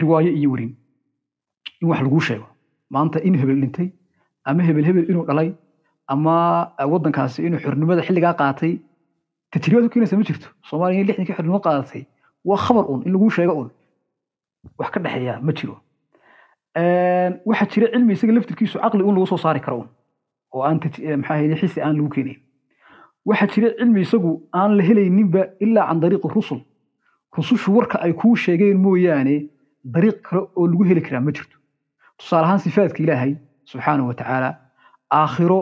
riwaayo 0.00 0.30
iyo 0.38 0.50
werin 0.52 0.72
in 1.80 1.88
wax 1.88 2.00
laguu 2.02 2.20
sheego. 2.20 2.46
Maanta 2.90 3.18
in 3.26 3.34
hebel 3.40 3.60
dhintay 3.60 3.88
ama 4.44 4.62
hebel 4.62 4.84
hebel 4.88 5.06
inuu 5.10 5.24
dhalay 5.28 5.52
ama 6.12 6.34
waddankaasi 6.92 7.46
inuu 7.46 7.58
xornimada 7.64 8.02
xilligaa 8.06 8.34
qaatay. 8.40 8.78
Tajribad 9.50 9.84
ku 9.84 9.90
keenaysa 9.94 10.16
ma 10.16 10.24
jirto. 10.28 10.48
Soomaaliya 10.68 11.16
in 11.18 11.26
xornimo 11.26 11.58
qaadatay 11.66 12.04
waa 12.44 12.56
khabar 12.64 12.84
un 12.92 13.02
in 13.06 13.12
laguu 13.12 13.30
sheego 13.30 13.52
un 13.62 13.70
wax 14.78 14.90
ka 14.94 15.00
dhexeeya 15.00 15.40
ma 15.42 15.52
jiro 15.52 15.80
waxaa 16.76 17.68
jira 17.72 17.86
cilmi 17.92 18.12
isaga 18.14 18.32
laftirkiisu 18.32 18.78
caqli 18.82 19.02
un 19.02 19.14
lagu 19.14 19.26
soo 19.26 19.36
saari 19.38 19.60
karo. 19.60 19.78
Un 19.80 19.88
oo 20.52 20.62
aan 20.62 20.80
maxaa 21.20 21.34
ahayd 21.34 21.56
xisi 21.60 21.80
aan 21.80 21.96
lagu 21.96 22.08
keenayn 22.08 22.38
waxaa 23.24 23.46
jira 23.54 23.68
cilmi 23.78 24.00
isagu 24.00 24.42
aan 24.52 24.76
la 24.76 24.82
helayninba 24.82 25.42
ilaa 25.60 25.86
can 25.88 26.00
dariiqi 26.00 26.28
rusul. 26.34 26.60
Rusushu 27.36 27.70
warka 27.76 27.98
ay 28.02 28.12
kuu 28.12 28.36
sheegeen 28.36 28.78
mooyaane 28.78 29.48
dariiq 29.84 30.18
kale 30.22 30.42
oo 30.56 30.66
lagu 30.66 30.84
heli 30.84 31.00
karaa 31.02 31.20
ma 31.20 31.30
jirto. 31.32 31.56
Tusaale 32.18 32.44
ahaan 32.46 32.58
sifaadka 32.58 33.02
ilaahay 33.02 33.36
subxaanahu 33.70 34.08
watacaala 34.08 34.50
aakhiro 35.10 35.60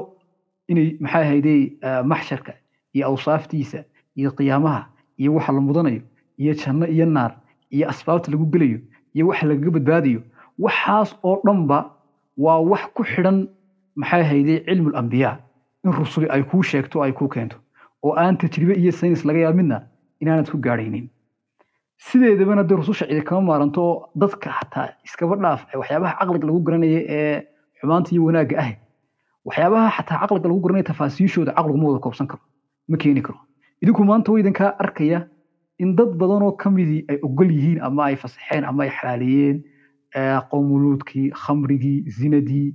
inay 0.68 0.96
maxaa 1.01 1.20
ahaydey 1.27 1.61
maxsharka 2.05 2.53
iyo 2.94 3.07
awsaaftiisa 3.11 3.85
iyo 4.16 4.31
qiyaamaha 4.37 4.83
iyo 5.20 5.35
waxa 5.35 5.53
la 5.53 5.61
mudanayo 5.61 6.03
iyo 6.38 6.53
janno 6.55 6.87
iyo 6.87 7.07
naar 7.07 7.33
iyo 7.70 7.88
asbaabta 7.88 8.31
lagu 8.33 8.46
gelayo 8.53 8.79
iyo 9.14 9.27
waxa 9.29 9.46
lagaga 9.46 9.70
badbaadayo 9.77 10.20
waxaas 10.58 11.16
oo 11.22 11.40
dhanba 11.46 11.78
waa 12.36 12.58
wax 12.70 12.82
ku 12.94 13.02
xidhan 13.04 13.48
maxay 13.96 14.20
ahaydey 14.20 14.58
cilmu 14.66 14.90
lambiyaa 14.90 15.36
in 15.84 15.92
rusuli 15.92 16.28
ay 16.30 16.42
kuu 16.42 16.62
sheegto 16.62 17.02
ay 17.02 17.12
kuu 17.12 17.28
keento. 17.28 17.56
Oo 18.02 18.14
aan 18.16 18.36
tajribe 18.36 18.74
iyo 18.74 18.92
saynis 18.92 19.24
laga 19.24 19.38
yaab 19.38 19.58
inaanad 20.20 20.50
ku 20.50 20.58
gaadhaynin 20.58 21.08
sideedabana 21.98 22.62
dee 22.68 22.76
rususha 22.76 23.06
cidi 23.06 23.22
kama 23.22 23.40
maaranto 23.48 23.80
oo 23.82 24.10
dadka 24.14 24.50
xataa 24.58 24.88
iskaba 25.04 25.36
dhaaf 25.36 25.60
waxyaabaha 25.80 26.14
caqliga 26.18 26.46
lagu 26.46 26.60
garanaya 26.66 27.00
ee 27.16 27.36
xumaanta 27.80 28.10
iyo 28.14 28.22
wanaagga 28.26 28.56
ah 28.62 28.70
waxyaabaha 29.46 29.88
xataa 29.96 30.18
caqliga 30.22 30.48
lagu 30.50 30.60
garanaya 30.64 30.84
tafaasiishooda 30.90 31.52
caqligu 31.56 31.78
ma 31.78 31.86
wada 31.88 32.00
koobsan 32.04 32.26
karo 32.26 32.42
ma 32.88 32.96
keeni 33.02 33.22
karo. 33.22 33.38
Idinku 33.82 34.04
maanta 34.04 34.32
waydankaa 34.32 34.70
arkaya 34.84 35.18
in 35.78 35.94
dad 35.96 36.10
badanoo 36.20 36.52
ka 36.62 36.70
midii 36.70 37.04
ay 37.10 37.18
ogol 37.26 37.50
yihiin 37.50 37.80
ama 37.82 38.04
ay 38.10 38.16
fasaxeen 38.16 38.64
ama 38.64 38.82
ay 38.84 38.90
xalaaleeyeen 38.90 39.62
qowmuluudkii 40.51 41.31
khamrigii 41.42 41.98
zinadii 42.18 42.68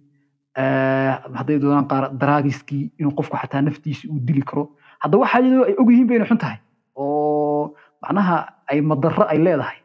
hadday 1.40 1.58
doonaan 1.64 1.88
qaar 1.92 2.04
daraagiskii 2.22 2.84
inuu 3.00 3.12
qofku 3.18 3.38
xataa 3.42 3.62
naftiisa 3.62 4.08
uu 4.12 4.20
dili 4.28 4.42
karo 4.42 4.64
hadda 5.04 5.18
waxa 5.18 5.40
iyadoo 5.42 5.66
ay 5.70 5.76
og 5.82 5.90
yihiin 5.92 6.08
bayna 6.08 6.26
xun 6.30 6.38
tahay 6.44 6.58
oo 6.96 7.76
macnaha 8.02 8.38
ay 8.72 8.80
madarro 8.82 9.24
ay 9.32 9.38
leedahay 9.46 9.78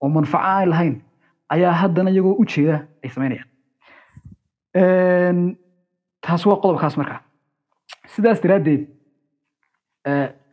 oo 0.00 0.08
manfaco 0.08 0.44
aan 0.44 0.68
lahayn 0.72 0.94
ayaa 1.54 1.72
haddana 1.82 2.10
iyagoo 2.10 2.36
u 2.42 2.44
jeeda 2.52 2.76
ay 3.04 3.10
samaynayaan 3.14 3.48
taas 6.26 6.46
waa 6.46 6.56
qodobkaas 6.62 6.96
marka 7.00 7.16
sidaas 8.14 8.40
daraaddeed 8.42 8.82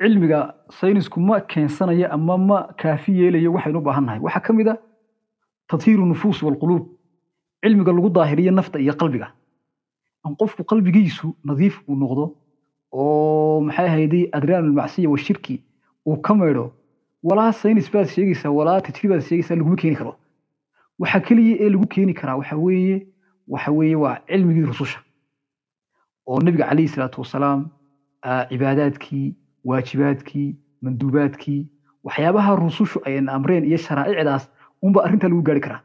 cilmiga 0.02 0.40
saynisku 0.80 1.20
ma 1.20 1.40
keensanayo 1.52 2.08
ama 2.16 2.38
ma 2.50 2.58
kaafi 2.82 3.12
yeelayo 3.20 3.54
waxaynu 3.56 3.80
u 3.80 3.86
baahan 3.88 4.06
nahay 4.06 4.20
waxaa 4.26 4.44
ka 4.48 4.54
mid 4.54 4.68
a 4.68 4.76
tadhiiru 5.68 6.06
nufuus 6.06 6.44
walquluub 6.44 6.84
cilmiga 7.64 7.92
lagu 7.98 8.10
daahiriyo 8.10 8.52
nafta 8.52 8.80
iyo 8.80 8.94
qalbiga 9.02 9.28
in 10.26 10.36
qofku 10.36 10.64
qalbigiisu 10.72 11.28
nadiif 11.44 11.76
uu 11.90 11.96
noqdo 12.04 12.26
oo 12.92 13.62
maxay 13.68 13.88
ahayday 13.88 14.24
adraan 14.38 14.66
almacsiya 14.66 15.10
washirki 15.10 15.56
uu 16.08 16.18
ka 16.26 16.34
maydho 16.36 16.66
walaa 17.24 17.52
saynis 17.62 17.92
baad 17.94 18.08
sheegaysaa 18.16 18.52
walaa 18.60 18.82
tajribaad 18.82 19.22
sheegaysaa 19.28 19.56
laguma 19.60 19.76
keeni 19.82 19.96
karo 19.96 20.14
waxa 21.00 21.20
keliya 21.28 21.56
ee 21.64 21.70
lagu 21.70 21.88
keeni 21.94 22.14
karaa 22.14 22.36
waxa 22.42 22.56
weeye 22.66 22.98
waxa 23.54 23.72
weeye 23.72 23.96
waa 24.04 24.16
cilmigii 24.30 24.66
rususha 24.72 25.00
oo 26.28 26.40
nebiga 26.46 26.66
calayhi 26.70 26.88
salaatu 26.96 27.22
wasalaam 27.22 27.62
cibaadaadkii 28.50 29.36
waajibaadkii 29.70 30.56
manduubaadkii 30.82 31.62
waxyaabaha 32.04 32.56
rusushu 32.56 33.00
ayna 33.06 33.32
amreen 33.34 33.66
iyo 33.66 33.78
sharaa'icdaas 33.78 34.50
unba 34.82 35.04
arrintaa 35.04 35.30
lagu 35.30 35.42
gaari 35.42 35.62
karaa. 35.62 35.82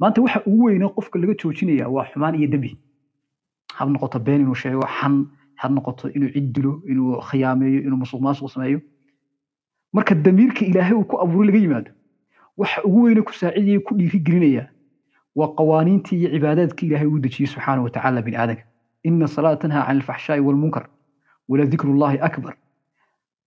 Maanta 0.00 0.22
waxa 0.22 0.42
ugu 0.46 0.64
weyne 0.64 0.88
qofka 0.88 1.18
laga 1.18 1.34
joojinaya 1.34 1.88
waa 1.88 2.04
xumaan 2.10 2.34
iyo 2.34 2.48
dembi. 2.48 2.76
Hab 3.74 3.88
noqoto 3.90 4.18
been 4.18 4.40
inuu 4.40 4.54
sheego 4.54 4.82
xan 4.86 5.26
had 5.56 5.72
noqoto 5.72 6.08
inuu 6.16 6.30
cid 6.34 6.52
dilo 6.52 6.82
inuu 6.88 7.20
khiyaameeyo 7.28 7.80
inuu 7.86 7.96
musuq 7.96 8.50
sameeyo. 8.50 8.80
Marka 9.92 10.14
damiirka 10.14 10.64
ilaahay 10.64 10.94
uu 10.94 11.04
ku 11.04 11.16
abuuray 11.20 11.46
laga 11.46 11.58
yimaado 11.58 11.90
waxa 12.56 12.84
ugu 12.84 13.02
weyne 13.02 13.22
ku 13.22 13.32
saacidaya 13.32 13.80
ku 13.80 13.94
dhiiri 13.94 14.18
gelinaya 14.20 14.68
waa 15.34 15.48
qawaaniintii 15.58 16.16
iyo 16.20 16.30
cibaadaadkii 16.34 16.86
ilaahay 16.86 17.06
uu 17.08 17.18
dejiyey 17.18 17.46
subxaana 17.52 17.82
wa 17.82 17.90
tacaala 17.90 18.22
bini 18.22 18.36
aadanka 18.36 18.64
ina 19.04 19.26
salaata 19.28 19.60
tanhaa 19.62 19.86
can 19.86 19.96
alfaxshaa'i 19.96 20.40
walmunkar 20.40 20.88
wala 21.48 21.64
dikrullahi 21.66 22.18
akbar. 22.28 22.56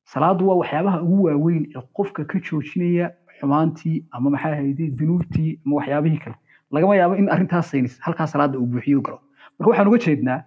Salaadu 0.05 0.47
waa 0.47 0.55
waxyaabaha 0.61 1.01
ugu 1.01 1.23
waaweyn 1.23 1.63
ee 1.75 1.81
qofka 1.93 2.25
ka 2.25 2.39
joojinaya 2.39 3.11
xumaantii 3.39 4.05
ama 4.11 4.29
maxaa 4.29 4.51
ahayde 4.55 4.85
dunuubtii 4.99 5.59
ama 5.65 5.75
waxyaabihii 5.79 6.19
kale. 6.23 6.35
Lagama 6.71 6.95
yaabo 6.95 7.15
in 7.15 7.29
arrintaas 7.33 7.69
saynis 7.71 7.99
halkaa 8.05 8.27
salaada 8.27 8.57
uu 8.59 8.65
buuxiyo 8.73 9.01
galo. 9.01 9.19
Marka 9.59 9.69
waxaan 9.71 9.87
uga 9.87 9.97
jeednaa 10.05 10.39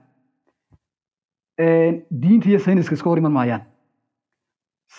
diinta 2.22 2.48
iyo 2.48 2.58
sayniska 2.58 2.94
iska 2.94 3.10
hor 3.10 3.18
iman 3.18 3.32
maayaan. 3.32 3.62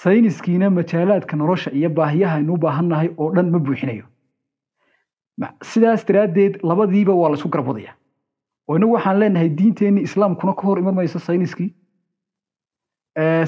Sayniskiina 0.02 0.70
majaalaadka 0.70 1.38
nolosha 1.38 1.72
iyo 1.72 1.90
baahiyaha 1.90 2.36
aynu 2.38 2.58
baahannahay 2.58 3.10
oo 3.18 3.32
dhan 3.36 3.52
ma 3.52 3.60
buuxinayo. 3.60 4.06
Sidaas 5.64 6.06
daraaddeed 6.08 6.60
labadiiba 6.64 7.14
waa 7.14 7.30
la 7.30 7.36
isku 7.38 7.50
garab 7.50 7.68
wadaya 7.68 7.94
oo 8.68 8.76
inagu 8.78 8.94
waxaan 8.94 9.20
leenahay 9.20 9.50
diinteenni 9.50 10.02
islaamkuna 10.08 10.54
ka 10.54 10.62
hor 10.68 10.80
iman 10.80 10.96
mayso 10.96 11.20
sayniskii. 11.20 11.70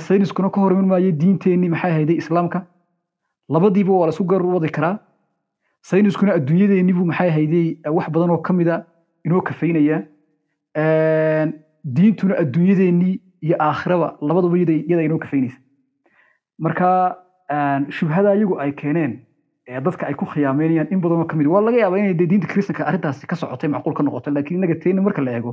Sayniskuna 0.08 0.50
ka 0.50 0.62
hor 0.62 0.72
iman 0.72 0.88
maayo 0.88 1.12
diinteenni 1.12 1.70
maxay 1.70 1.92
ahayday 1.92 2.18
islaamka 2.24 2.66
labadiiba 3.50 3.94
waa 3.94 4.08
la 4.08 4.14
isku 4.14 4.24
garab 4.32 4.46
wadi 4.58 4.70
karaa. 4.78 5.00
Sayniskuna 5.90 6.34
adduunyadeenni 6.40 6.94
buu 6.94 7.06
maxay 7.06 7.30
ahayday 7.30 7.68
wax 7.98 8.10
badan 8.10 8.30
oo 8.36 8.38
ka 8.48 8.54
mida 8.54 8.86
inoo 9.26 9.42
kafaynaya 9.42 9.98
diintuna 11.98 12.36
adduunyadeennii 12.44 13.16
iyo 13.46 13.56
aakhiraba 13.68 14.08
labaduba 14.22 14.58
yada 14.58 15.04
inoo 15.08 15.18
kafaynaysa 15.24 15.58
marka 16.60 16.88
shubhada 17.98 18.34
iyagu 18.36 18.60
ay 18.64 18.72
keeneen 18.82 19.14
ee 19.68 19.82
dadka 19.88 20.08
ay 20.08 20.14
ku 20.20 20.26
khiyaameynayaan 20.26 20.88
in 20.94 21.00
badanoo 21.04 21.26
ka 21.32 21.36
mid 21.38 21.48
waa 21.54 21.62
laga 21.68 21.78
yaabaa 21.84 21.98
inay 22.02 22.14
diinta 22.14 22.48
kristanka 22.48 22.86
arrintaasi 22.90 23.28
ka 23.28 23.36
socotay 23.36 23.70
macquul 23.70 23.94
ka 23.98 24.04
noqoto 24.04 24.32
laakiin 24.32 24.58
innaga 24.58 24.76
teena 24.84 25.02
marka 25.08 25.22
la 25.22 25.32
eego 25.38 25.52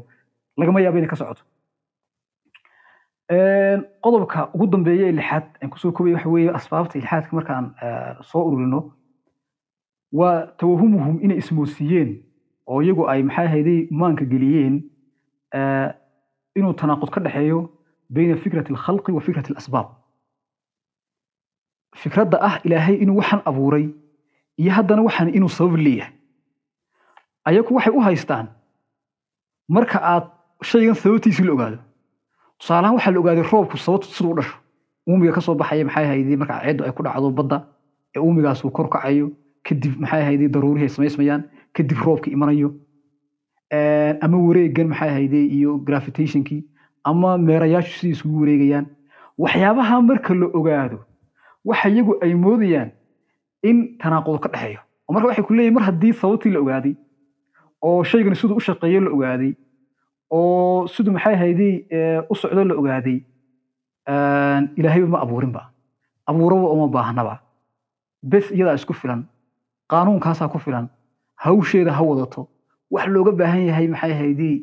lagama 0.56 0.80
yaabo 0.84 0.98
inay 0.98 1.08
ka 1.12 1.16
socoto 1.16 1.42
qodobka 4.02 4.50
ugu 4.54 4.66
dambeeya 4.66 5.06
ee 5.08 5.12
lixaad 5.12 5.44
aan 5.62 5.70
ku 5.70 5.78
soo 5.78 5.92
kobay 5.92 6.12
waxa 6.14 6.28
weeye 6.28 6.50
asbaabta 6.58 6.98
ilxaadka 6.98 7.36
markaan 7.36 7.66
soo 8.30 8.42
ururino 8.48 8.80
waa 10.12 10.46
tawahumuhum 10.58 11.18
inay 11.24 11.38
ismoodsiiyeen 11.38 12.10
oo 12.66 12.82
iyagu 12.82 13.02
ay 13.08 13.22
maxay 13.22 13.46
ahayday 13.46 13.80
maanka 13.90 14.24
geliyeen 14.32 14.74
inuu 16.58 16.72
tanaaqud 16.80 17.10
ka 17.14 17.20
dhexeeyo 17.20 17.60
bayna 18.14 18.36
fikrati 18.36 18.72
alkhalqi 18.72 19.12
wa 19.12 19.20
fikrati 19.20 19.52
alasbaab 19.52 19.88
fikradda 22.02 22.36
ah 22.48 22.54
ilaahay 22.64 22.96
inuu 23.02 23.16
waxaan 23.20 23.42
abuuray 23.50 23.86
iyo 24.60 24.70
haddana 24.76 25.02
waxaan 25.02 25.28
inuu 25.36 25.48
sabab 25.48 25.76
leeyahay. 25.76 26.12
Ayagu 27.48 27.74
waxay 27.76 27.92
u 27.98 28.00
haystaan 28.00 28.46
marka 29.68 29.98
aad 30.12 30.24
shaygan 30.70 30.94
sababtiisii 30.94 31.44
la 31.46 31.52
ogaado 31.52 31.78
tusaalahaan 32.62 32.94
waxaa 32.96 33.12
la 33.12 33.18
ogaaday 33.20 33.42
roobku 33.52 33.76
sababtu 33.76 34.06
siduu 34.14 34.34
dhasho. 34.36 34.56
Uumiga 35.08 35.32
ka 35.32 35.40
soo 35.40 35.54
baxaya 35.54 35.84
maxay 35.84 36.04
ahaydee 36.04 36.36
marka 36.36 36.60
ceeddu 36.64 36.84
ay 36.84 36.92
ku 36.92 37.02
dhacdo 37.02 37.30
badda 37.30 37.58
ee 38.16 38.20
uumigaas 38.20 38.64
uu 38.64 38.70
kor 38.70 38.88
kacayo 38.88 39.30
kadib 39.66 39.98
maxay 40.00 40.22
ahaydee 40.22 40.48
daruurihii 40.48 40.86
ay 40.86 40.94
samaysmayaan 40.94 41.42
kadib 41.74 41.98
roobka 42.06 42.30
imanayo. 42.30 42.70
Ama 44.24 44.36
wareegan 44.46 44.88
maxay 44.88 45.08
ahaydee 45.08 45.44
iyo 45.56 45.78
gravitationkii 45.78 46.62
ama 47.04 47.38
meerayaashu 47.38 47.98
sidai 47.98 48.12
isugu 48.12 48.40
wareegayaan. 48.40 48.86
Waxyaabaha 49.38 50.02
marka 50.02 50.34
la 50.34 50.46
ogaado 50.58 50.98
waxa 51.64 51.88
iyagu 51.88 52.14
ay 52.22 52.34
moodayaan 52.34 52.90
in 53.62 53.98
tanaaqud 53.98 54.38
ka 54.40 54.48
dhexeeyo. 54.48 54.78
Marka 55.10 55.26
waxay 55.28 55.44
ku 55.44 55.52
leeyihiin 55.54 55.74
mar 55.74 55.82
haddii 55.90 56.12
sababtii 56.12 56.52
la 56.54 56.60
ogaaday 56.60 56.94
oo 57.82 58.04
shaygani 58.04 58.36
siduu 58.36 58.56
u 58.56 58.60
shaqeeyo 58.60 59.00
la 59.00 59.10
ogaaday 59.10 59.52
oo 60.38 60.86
siduu 60.92 61.12
maxay 61.16 61.34
ahaydey 61.34 61.74
u 62.30 62.34
socdo 62.40 62.64
la 62.64 62.74
ogaaday 62.80 63.18
ilaahayba 64.78 65.08
ma 65.14 65.18
abuurinba. 65.24 65.62
Abuuraba 66.30 66.68
uma 66.74 66.86
baahnaba 66.96 67.34
bes 68.22 68.46
iyadaa 68.56 68.74
isku 68.80 68.94
filan 68.94 69.20
qaanuunkaasaa 69.92 70.48
ku 70.52 70.58
filan 70.58 70.86
hawsheeda 71.44 71.92
ha 71.92 72.02
wadato. 72.10 72.48
Wax 72.90 73.06
looga 73.14 73.32
baahan 73.40 73.62
yahay 73.68 73.86
maxay 73.88 74.12
ahaydey 74.16 74.54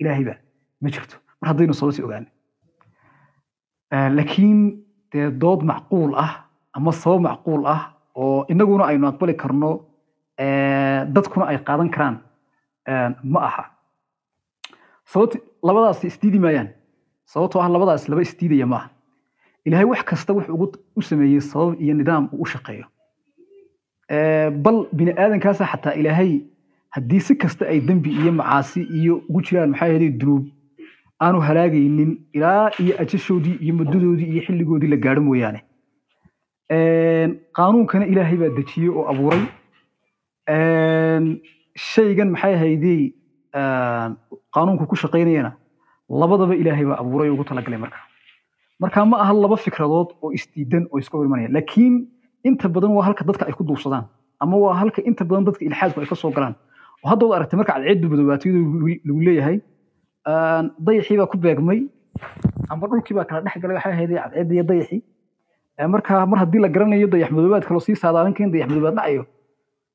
ilaahayba 0.00 0.34
ma 0.82 0.88
jirto. 0.94 1.16
Mar 1.40 1.46
haddaynu 1.50 1.74
sababtii 1.74 2.04
ogaana 2.06 2.28
laakiin 4.16 4.60
dee 5.12 5.30
dood 5.30 5.62
macquul 5.70 6.14
ah 6.24 6.32
ama 6.76 6.92
sabab 6.92 7.20
macquul 7.28 7.66
ah 7.66 7.80
oo 8.16 8.44
inaguna 8.48 8.84
aynu 8.90 9.06
aqbali 9.08 9.34
karno 9.42 9.70
dadkuna 11.14 11.44
ay 11.52 11.58
qaadan 11.68 11.90
karaan 11.94 12.16
ma 13.32 13.40
aha 13.48 13.64
sababt 15.12 15.34
labadaas 15.68 16.04
isdiidi 16.04 16.38
maayaan. 16.44 16.68
Sababtoo 17.32 17.60
ah 17.62 17.68
labadaas 17.74 18.08
laba 18.08 18.22
isdiidaya 18.26 18.66
maaha 18.72 18.88
ilaahay 19.66 19.86
wax 19.92 20.02
kasta 20.10 20.32
wuxuu 20.36 20.72
u 20.98 21.02
sameeyey 21.02 21.40
sabab 21.40 21.80
iyo 21.82 21.94
nidaam 22.00 22.24
uu 22.32 22.42
u 22.44 22.46
shaqeeyo. 22.52 22.84
Bal 24.64 24.78
bini 24.92 25.12
aadankaasa 25.22 25.64
xataa 25.72 25.94
ilaahay 26.00 26.32
haddii 26.96 27.20
si 27.26 27.34
kasta 27.42 27.64
ay 27.72 27.80
dembi 27.88 28.10
iyo 28.20 28.32
macaasi 28.40 28.80
iyo 28.98 29.14
ugu 29.28 29.40
jiraan 29.46 29.70
maxaa 29.70 29.88
yeelay 29.92 30.10
dunuub 30.20 30.44
aanu 31.24 31.40
halaagaynin 31.48 32.10
ilaa 32.36 32.70
iyo 32.82 32.94
ajashoodii 33.02 33.56
iyo 33.64 33.74
muddadoodii 33.80 34.28
iyo 34.32 34.42
xilligoodii 34.46 34.88
la 34.94 34.96
gaadho 35.04 35.20
mooyaane. 35.28 35.60
Qaanuunkana 37.56 38.06
ilaahay 38.12 38.36
baa 38.42 38.48
dejiyey 38.58 38.88
oo 38.98 39.04
abuuray. 39.12 39.42
Shaygan 41.90 42.30
maxay 42.34 42.54
ahaydey 42.58 43.02
qaanuunku 43.54 44.86
ku 44.90 44.96
shaqaynayana. 44.96 45.52
Labadaba 46.10 46.54
ilaahay 46.54 46.84
baa 46.84 46.98
abuuray 47.02 47.30
ugu 47.30 47.44
talagalay 47.44 47.78
marka. 47.78 47.98
Marka 48.80 49.04
ma 49.06 49.16
aha 49.22 49.32
laba 49.32 49.56
fikradood 49.56 50.08
oo 50.22 50.32
isdiidan 50.32 50.86
oo 50.92 50.98
iska 50.98 51.18
hor 51.18 51.26
laakiin 51.28 51.94
inta 52.44 52.68
badan 52.68 52.90
waa 52.96 53.04
halka 53.04 53.24
dadka 53.24 53.46
ay 53.46 53.52
ku 53.52 53.64
duubsadaan. 53.64 54.04
Ama 54.40 54.56
waa 54.56 54.74
halka 54.74 55.02
inta 55.02 55.24
badan 55.24 55.44
dadka 55.44 55.64
ilxaadku 55.64 56.00
ay 56.00 56.06
ka 56.06 56.16
galaan. 56.36 56.54
Oo 57.04 57.08
hadda 57.10 57.26
waad 57.26 57.36
aragtay 57.38 57.56
marka 57.58 57.72
cadceeddu 57.76 58.06
madoobaatiyadu 58.12 58.60
lagu 59.06 59.20
leeyahay 59.26 59.58
dayaxii 60.86 61.16
baa 61.18 61.26
ku 61.26 61.36
beegmay 61.38 61.80
ama 62.70 62.86
dhulkii 62.86 63.14
baa 63.14 63.24
kala 63.24 63.40
dhex 63.42 63.58
galay 63.62 63.76
waxay 63.76 63.92
ahayd 63.92 64.10
cadceedda 64.22 64.74
iyo 64.74 65.02
marka 65.88 66.26
mar 66.26 66.38
haddii 66.42 66.60
la 66.64 66.68
garanayo 66.68 67.06
dayax 67.10 67.30
madoobaad 67.30 67.64
kaloo 67.66 67.80
sii 67.86 67.96
saadaalin 68.02 68.34
karin 68.34 68.52
dayax 68.52 68.68
madoobaad 68.70 68.94
dhacayo 68.98 69.22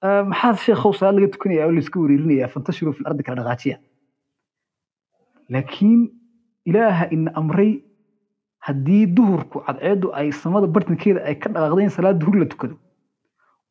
maxaa 0.03 0.55
sheekhow 0.65 0.93
salaad 0.93 1.15
laga 1.15 1.27
tukanaya 1.33 1.65
oo 1.67 1.71
layska 1.71 1.99
wareerinaya 1.99 2.47
fantashiru 2.47 2.93
fil 2.93 3.07
ardi 3.07 3.23
kala 3.23 3.41
dhaqaajiya 3.43 3.77
laakiin 5.49 6.09
ilaaha 6.65 7.05
ina 7.11 7.31
amray 7.35 7.71
haddii 8.59 9.05
duhurku 9.07 9.59
cadceeddu 9.67 10.13
ay 10.13 10.31
samada 10.31 10.67
bartankeeda 10.67 11.23
ay 11.25 11.35
ka 11.35 11.49
dhaqaaqday 11.49 11.83
in 11.83 11.89
salaad 11.89 12.19
duhur 12.19 12.35
la 12.39 12.45
tukado 12.45 12.75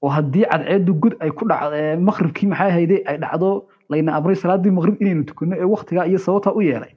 oo 0.03 0.09
haddii 0.11 0.45
cadceeddu 0.51 0.95
god 0.95 1.15
ay 1.21 1.31
ku 1.31 1.45
dhacdo 1.49 2.01
maqribkii 2.09 2.49
maxay 2.49 2.69
ahayde 2.71 2.97
ay 3.07 3.17
dhacdo 3.19 3.69
layna 3.91 4.17
amray 4.19 4.37
salaaddii 4.37 4.71
maqrib 4.79 4.97
inaynu 5.03 5.25
tukanno 5.25 5.57
ee 5.57 5.65
waktigaa 5.75 6.07
iyo 6.07 6.19
sababtaa 6.19 6.53
u 6.59 6.63
yeelay 6.63 6.93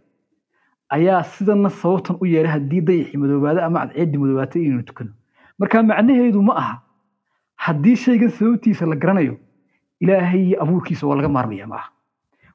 ayaa 0.89 1.23
sidana 1.23 1.69
sababtan 1.69 2.17
u 2.21 2.25
yeelay 2.25 2.51
haddii 2.51 2.81
dayaxii 2.81 3.17
madoobaada 3.17 3.65
ama 3.65 3.79
cadceeddii 3.85 4.17
madoobaatay 4.17 4.61
inaynu 4.63 4.83
tukanno. 4.83 5.13
Marka 5.59 5.83
macnaheedu 5.83 6.41
ma 6.41 6.53
aha 6.61 6.75
haddii 7.65 7.95
shaygan 8.03 8.31
sababtiisa 8.37 8.85
la 8.91 8.95
garanayo 8.95 9.35
ilaahay 9.99 10.55
abuurkiisa 10.63 11.07
waa 11.07 11.15
laga 11.19 11.29
maarmaya 11.29 11.67
ma 11.67 11.75
aha. 11.75 11.89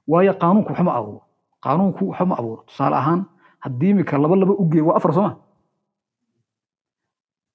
Waayo 0.09 0.33
qaanuunku 0.43 0.71
waxma 0.73 0.93
abuuro. 0.99 1.21
Qaanuunku 1.65 2.03
waxma 2.11 2.35
abuuro. 2.41 2.63
Tusaale 2.69 2.97
ahaan 2.97 3.21
haddii 3.65 3.91
imika 3.91 4.19
laba 4.19 4.37
laba 4.37 4.53
u 4.53 4.65
geeyo 4.71 4.87
waa 4.89 4.97
afar 4.97 5.13
sooma 5.17 5.33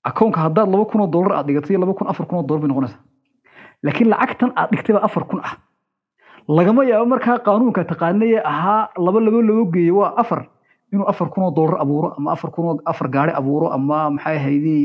akoonka 0.03 0.39
haddaad 0.41 0.69
laba 0.69 0.85
kun 0.85 1.01
oo 1.01 1.07
dollar 1.07 1.33
aad 1.38 1.47
dhigatay 1.47 1.77
laba 1.77 1.93
kun 1.93 2.07
afar 2.07 2.25
kun 2.27 2.38
oo 2.39 2.43
dollar 2.47 2.62
bay 2.62 2.69
noqonaysaa. 2.69 3.01
Laakiin 3.83 4.09
lacagtan 4.09 4.51
aad 4.55 4.69
dhigtay 4.71 4.93
baa 4.95 5.05
afar 5.09 5.23
kun 5.29 5.41
ah. 5.43 5.57
Lagama 6.47 6.83
yaabo 6.85 7.05
markaa 7.05 7.38
qaanuunka 7.45 7.83
taqaanaya 7.85 8.41
ahaa 8.45 8.89
laba 8.97 9.19
laba 9.25 9.41
loo 9.49 9.65
geeyo 9.73 9.95
waa 10.01 10.13
afar. 10.21 10.47
Inuu 10.93 11.05
afar 11.12 11.29
kun 11.29 11.43
oo 11.43 11.51
dollar 11.51 11.81
abuuro 11.81 12.13
ama 12.17 12.31
afar 12.31 12.51
kun 12.51 12.65
oo 12.65 12.77
afar 12.85 13.07
gaari 13.09 13.31
abuuro 13.33 13.67
ama 13.73 14.09
maxay 14.09 14.38
ahaydey 14.38 14.81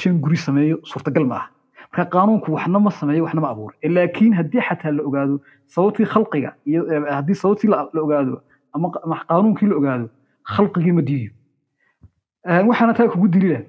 shan 0.00 0.20
guri 0.20 0.36
sameeyo 0.36 0.76
suurtagal 0.90 1.24
ma 1.26 1.36
aha 1.36 1.48
marka 1.92 2.04
qaanuunku 2.14 2.48
waxna 2.56 2.78
ma 2.86 2.90
sameeyo 2.90 3.24
waxna 3.24 3.40
ma 3.44 3.48
abuuro 3.54 3.74
laakiin 3.96 4.32
haddii 4.38 4.62
xataa 4.68 4.92
la 4.96 5.02
ogaado 5.08 5.40
sababtii 5.74 6.06
khalqiga 6.14 6.50
iyo 6.70 6.80
haddii 7.18 7.34
sababtii 7.42 7.68
la 7.74 8.00
ogaado 8.06 8.42
ama 8.74 9.16
qaanuunkii 9.28 9.66
la 9.70 9.76
ogaado 9.76 10.06
khalqigii 10.54 10.92
ma 10.98 11.02
diidiyo. 11.08 11.32
Waxaana 12.68 12.94
taa 12.94 13.08
kugu 13.08 13.28
dilila 13.28 13.60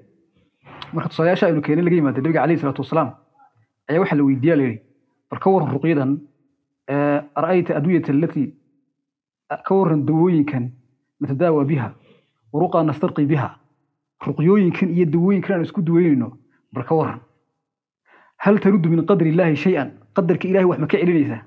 marka 0.93 1.10
tusaalayaasha 1.10 1.47
aynu 1.47 1.62
keenay 1.62 1.84
laga 1.86 1.95
yimaada 1.95 2.21
nabiga 2.21 2.39
calayhi 2.41 2.60
salaatu 2.62 2.82
wasalaam 2.82 3.10
ayaa 3.89 3.99
waxaa 4.04 4.17
la 4.19 4.23
weydiiyaa 4.23 4.58
la 4.62 4.63
yidhi 4.63 4.82
ka 5.43 5.49
warran 5.54 5.71
ruqyadan 5.76 6.12
ara'ayta 7.39 7.76
adwiyata 7.80 8.12
allatii 8.15 8.47
ka 9.67 9.71
warran 9.76 10.06
dawooyinkan 10.06 10.65
natadaawa 11.21 11.65
biha 11.65 11.88
waruqaa 12.54 12.84
nastarqi 12.89 13.26
biha 13.26 13.49
ruqyooyinkan 14.21 14.89
iyo 14.95 15.06
dawooyinkan 15.06 15.56
aan 15.56 15.63
isku 15.65 15.82
duweynayno 15.82 16.38
bal 16.73 16.84
ka 16.86 16.95
warran. 16.95 17.19
Hal 18.38 18.60
taruddu 18.60 18.89
min 18.89 19.06
qadri 19.06 19.30
illaahi 19.34 19.56
shay-an? 19.56 19.89
Qadarka 20.15 20.47
ilahay 20.47 20.65
wax 20.65 20.80
ma 20.80 20.88
ka 20.88 20.97
celinaysaa 20.97 21.41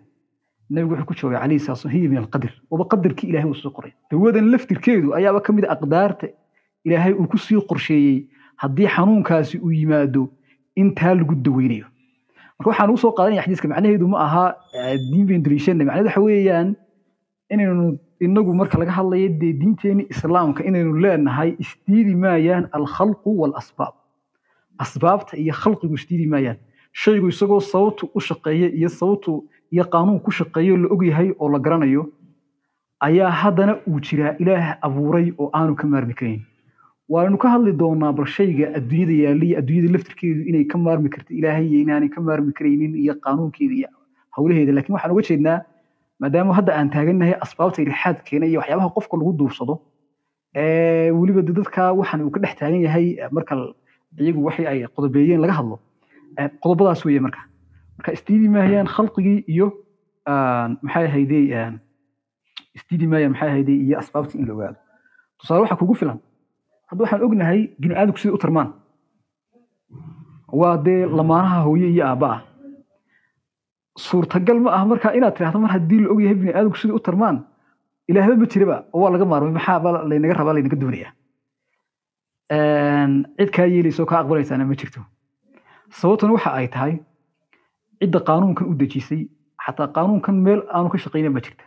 nabigu 0.71 0.95
wuxuu 0.95 1.07
ku 1.07 1.15
joogay 1.15 1.39
calayhi 1.41 1.61
salaatu 1.61 1.89
hiya 1.89 2.09
min 2.09 2.19
alqadr. 2.19 2.51
Waba 2.71 2.85
qadarkii 2.93 3.29
ilahay 3.31 3.49
uu 3.51 3.55
soo 3.55 3.71
qoray. 3.71 3.93
Dawadan 4.11 4.51
laftirkeedu 4.51 5.15
ayaaba 5.15 5.41
ka 5.41 5.53
mid 5.53 5.65
a 5.65 5.73
aqdaarta 5.77 6.27
ilaahay 6.85 7.13
uu 7.15 7.27
ku 7.31 7.39
sii 7.39 7.61
qorsheeyey 7.71 8.27
haddii 8.57 8.89
xanuunkaasi 8.97 9.59
uu 9.63 9.71
yimaado 9.73 10.29
intaa 10.77 11.15
lagu 11.15 11.35
daweynayo. 11.35 11.87
Marka 12.59 12.69
waxaan 12.71 12.91
ugu 12.91 12.99
soo 12.99 13.13
qaadanaya 13.13 13.43
xadiiska 13.47 13.69
macnaheedu 13.69 14.09
ma 14.09 14.19
aha 14.27 14.45
diin 15.13 15.27
bayn 15.27 15.43
macnaheedu 15.43 16.09
waxa 16.09 16.21
weeyaan 16.21 16.75
inaynu 17.51 17.99
inagu 18.21 18.53
marka 18.61 18.79
laga 18.79 18.93
hadlayo 18.99 19.29
dee 19.41 19.53
diinteeni 19.61 20.03
islaamka 20.13 20.65
inaynu 20.69 20.93
leenahay 21.05 21.51
isdiidi 21.65 22.15
maayaan 22.25 22.65
alkhalqu 22.79 23.31
waalasbaab 23.41 23.95
asbaabta 24.85 25.37
iyo 25.37 25.53
khalqigu 25.63 25.95
isdiidi 25.95 26.27
maayaan. 26.27 26.59
Shaygu 27.03 27.29
isagoo 27.29 27.61
sababtu 27.61 28.11
u 28.15 28.21
shaqeeya 28.21 28.69
iyo 28.79 28.89
sababtu 28.89 29.33
iyo 29.73 29.85
qaanuun 29.93 30.21
ku 30.25 30.31
shaqeeyo 30.31 30.77
la 30.83 30.89
ogyahay 30.95 31.29
oo 31.39 31.49
la 31.53 31.59
garanayo 31.59 32.03
ayaa 33.07 33.31
haddana 33.31 33.73
uu 33.89 34.01
jiraa 34.01 34.35
ilaah 34.43 34.79
abuuray 34.87 35.33
oo 35.39 35.51
aanu 35.59 35.75
ka 35.77 35.87
maarmi 35.87 36.15
karayn 36.15 36.41
waanu 37.09 37.37
ka 37.39 37.49
hadli 37.55 37.73
doonaa 37.83 38.13
bal 38.13 38.27
shayga 38.37 38.67
adduunyada 38.79 39.13
yaaliya 39.25 39.59
adduunyada 39.61 39.93
laftirkeedu 39.95 40.41
inay 40.51 40.65
ka 40.65 40.79
maarmi 40.79 41.09
karto 41.15 41.35
ilaahay 41.39 41.67
iyo 41.69 41.79
inaanay 41.85 42.09
ka 42.09 42.21
maarmi 42.21 42.53
karaynin 42.59 42.95
iyo 43.03 43.15
qaanuunkeeda 43.25 43.75
iyo 43.81 43.89
howlaheeda 44.37 44.73
laakiin 44.73 44.95
waxaan 44.97 45.13
uga 45.15 45.23
jeednaa 45.29 45.59
maadaama 46.21 46.53
hadda 46.59 46.73
aan 46.79 46.89
taagannahay 46.95 47.35
asbaabta 47.45 47.83
ilxaad 47.87 48.19
keena 48.29 48.47
iyo 48.51 48.59
waxyaabaha 48.61 48.89
qofka 48.97 49.15
lagu 49.21 49.33
duursado 49.41 49.75
weliba 51.19 51.41
dadka 51.59 51.83
waxaan 52.01 52.21
uu 52.27 52.31
ka 52.35 52.41
dhex 52.43 52.55
taagan 52.61 52.81
yahay 52.87 53.07
marka 53.37 53.55
iyagu 54.23 54.41
waxay 54.49 54.67
ay 54.73 54.79
qodobeeyeen 54.95 55.41
laga 55.45 55.55
hadlo 55.59 55.77
qodobadaas 56.63 57.01
weeye 57.07 57.21
marka. 57.27 57.41
Marka 57.97 58.11
isdiidi 58.17 58.49
maayaan 58.55 58.89
khalqigii 58.95 59.39
iyo 59.53 59.67
maxay 60.85 61.05
ahaydey 61.11 61.45
isdiidi 62.77 63.07
maayaan 63.11 63.33
maxay 63.35 63.49
ahaydey 63.53 63.77
iyo 63.87 63.95
asbaabtii 64.03 64.39
in 64.41 64.47
la 64.49 64.53
ogaado. 64.55 64.79
Tusaale 65.39 65.61
waxaa 65.65 65.81
kugu 65.81 65.95
filan 66.01 66.19
hadda 66.91 67.01
waxaan 67.05 67.23
ognahay 67.27 67.61
bini 67.81 67.95
aadamku 67.95 68.19
siday 68.21 68.35
u 68.37 68.39
tarmaan. 68.45 68.69
Waa 70.61 70.77
dee 70.87 71.07
lamaanaha 71.19 71.59
hooye 71.67 71.89
iyo 71.95 72.05
aabba 72.07 72.27
ah 72.35 72.41
suurtagal 73.97 74.59
ma 74.65 74.71
aha 74.77 74.85
marka 74.93 75.09
inaad 75.19 75.35
tidhahdo 75.37 75.59
mar 75.65 75.71
haddii 75.77 76.01
la 76.05 76.09
ogyahay 76.15 76.35
bini 76.41 76.53
aadamku 76.55 76.77
siday 76.81 76.95
u 76.99 77.01
tarmaan 77.09 77.37
ilaahba 78.09 78.35
ma 78.43 78.47
jiraba 78.53 78.77
oo 78.95 79.01
waa 79.03 79.11
laga 79.15 79.25
maarmay 79.33 79.53
maxaa 79.59 79.79
ba 79.85 79.91
laynaga 80.11 80.35
rabaa 80.41 80.55
laynaga 80.57 80.77
doonaya 80.83 81.09
cid 83.39 83.51
kaa 83.57 83.67
yeelaysa 83.75 84.03
oo 84.03 84.07
kaa 84.11 84.21
aqbalaysaana 84.23 84.65
ma 84.71 84.75
jirto. 84.81 85.01
Sababtuna 85.99 86.33
waxa 86.37 86.51
ay 86.59 86.69
tahay 86.75 86.95
cidda 88.01 88.21
qaanuunkan 88.29 88.67
u 88.71 88.75
dejisay 88.81 89.23
xataa 89.65 89.89
qaanuunkan 89.97 90.35
meel 90.47 90.61
aanu 90.75 90.89
ka 90.93 90.99
shaqayna 91.05 91.31
ma 91.37 91.41
jirta. 91.41 91.65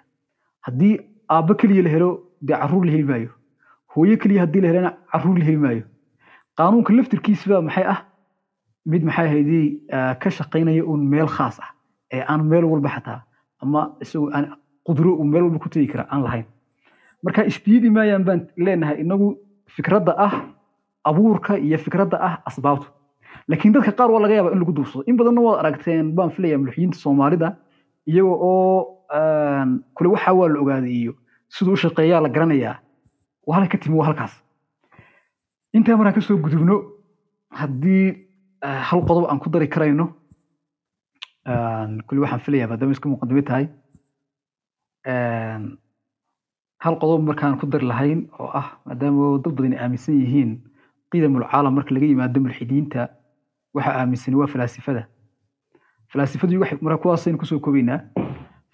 Haddii 0.65 0.95
aabbo 1.35 1.53
keliya 1.59 1.83
la 1.83 1.89
helo 1.95 2.09
dee 2.41 2.55
carruur 2.61 2.85
la 2.85 2.91
heli 2.91 3.03
maayo. 3.11 3.29
Hooyo 3.95 4.15
keliya 4.21 4.41
haddii 4.45 4.61
la 4.61 4.67
helana 4.71 4.91
carruur 5.11 5.37
la 5.39 5.45
heli 5.45 5.57
maayo. 5.65 5.83
Qaanuunka 6.57 6.93
laftirkiisaba 6.93 7.61
maxay 7.67 7.83
ah? 7.93 7.99
Mid 8.85 9.03
maxay 9.03 9.25
ahaydey 9.27 9.65
ka 10.21 10.29
shaqaynaya 10.37 10.83
uun 10.85 11.01
meel 11.13 11.27
khaas 11.27 11.59
ah 11.59 11.69
aan 12.13 12.41
meel 12.49 12.65
walba 12.65 12.89
xataa 12.89 13.21
ama 13.61 13.95
isagoo 14.01 14.29
qudro 14.85 15.15
uu 15.19 15.23
meel 15.23 15.43
walba 15.43 15.59
ku 15.59 15.69
tegi 15.69 15.87
kara 15.87 16.03
aan 16.11 16.23
lahayn. 16.23 16.45
Marka 17.23 17.43
isdiidi 17.45 17.89
maayaan 17.89 18.23
baan 18.23 18.47
leenahay 18.57 19.01
inagu 19.03 19.37
fikradda 19.75 20.13
ah 20.17 20.33
abuurka 21.03 21.57
iyo 21.57 21.77
fikradda 21.77 22.17
ah 22.27 22.33
asbaabtu. 22.45 22.87
Laakiin 23.47 23.73
dadka 23.73 23.91
qaar 23.91 24.09
waa 24.11 24.21
laga 24.21 24.33
yaabaa 24.35 24.53
in 24.53 24.59
lagu 24.59 24.73
duursado 24.73 25.03
in 25.07 25.17
badanna 25.17 25.41
waad 25.41 25.59
aragteen 25.59 26.15
baan 26.15 26.29
filaya 26.31 26.57
mulxiyiinta 26.57 26.97
soomaalida 26.97 27.57
iyaga 28.07 28.33
oo 28.49 29.05
kule 29.95 30.09
waxaa 30.09 30.33
waa 30.33 30.49
la 30.49 30.59
ogaaday 30.59 30.91
iyo 31.01 31.13
siduu 31.49 31.73
u 31.73 32.21
la 32.23 32.29
garanayaa. 32.29 32.77
Waa 33.47 33.55
halka 33.57 33.77
ka 33.77 33.83
timi 33.83 34.01
halkaas. 34.03 34.33
Intaa 35.73 35.97
markaan 35.97 36.15
ka 36.15 36.21
soo 36.21 36.37
gudubno 36.37 36.75
haddii 37.51 38.25
hal 38.61 39.01
qodob 39.07 39.25
aan 39.29 39.39
ku 39.39 39.49
dari 39.49 39.67
karayno 39.67 40.05
kule 42.07 42.19
waxaan 42.23 42.39
filayaa 42.45 42.67
maadaama 42.71 42.91
iska 42.95 43.09
muqadime 43.09 43.41
tahay. 43.49 43.65
Hal 46.83 46.95
qodob 47.01 47.21
markaan 47.27 47.57
ku 47.59 47.65
dari 47.67 47.85
lahayn 47.91 48.19
oo 48.39 48.49
ah 48.61 48.67
maadaama 48.85 49.39
dad 49.43 49.53
badan 49.57 49.73
aaminsan 49.77 50.15
yihiin 50.21 50.51
qidamul 51.11 51.43
caalam 51.51 51.73
marka 51.75 51.91
laga 51.95 52.05
yimaado 52.05 52.39
mulxidiinta 52.41 53.09
waxa 53.75 53.91
aaminsani 53.99 54.35
waa 54.39 54.47
falaasifada. 54.53 55.03
Falaasifadu 56.11 56.59
marka 56.81 56.97
kuwaasaynu 57.03 57.37
ku 57.39 57.45
soo 57.45 57.59
koobaynaa 57.59 57.99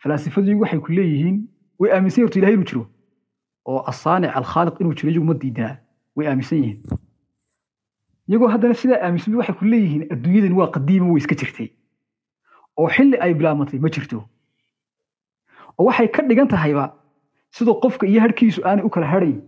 falaasifadu 0.02 0.60
waxay 0.62 0.80
ku 0.86 0.92
leeyihiin 0.98 1.38
way 1.80 1.90
aaminsan 1.92 2.24
horta 2.24 2.40
ilahay 2.40 2.54
inuu 2.56 2.66
jiro 2.70 2.84
oo 3.70 3.80
asaanic 3.92 4.32
alkhaaliq 4.40 4.76
inuu 4.82 4.94
jiro 4.98 5.10
iyagu 5.12 5.26
ma 5.26 5.34
diidanaa 5.42 5.76
way 6.16 6.28
aaminsan 6.28 6.58
yihiin. 6.62 6.80
Iyagoo 8.30 8.48
haddana 8.54 8.74
sidaa 8.82 9.00
aaminsan 9.06 9.36
waxay 9.40 9.56
ku 9.60 9.66
leeyihiin 9.66 10.04
adduunyadan 10.14 10.54
waa 10.60 10.70
qadiima 10.76 11.08
way 11.12 11.18
iska 11.24 11.36
jirtay 11.42 11.68
oo 12.78 12.88
xilli 12.96 13.18
ay 13.20 13.34
bilaabmatay 13.34 13.80
ma 13.80 13.90
jirto. 13.90 14.24
Oo 15.78 15.86
waxay 15.88 16.08
ka 16.08 16.22
dhigan 16.24 16.48
tahayba 16.48 16.86
sidoo 17.52 17.80
qofka 17.84 18.08
iyo 18.08 18.22
harhkiisu 18.22 18.62
aanay 18.66 18.86
u 18.86 18.90
kala 18.90 19.08
hadhayn 19.08 19.42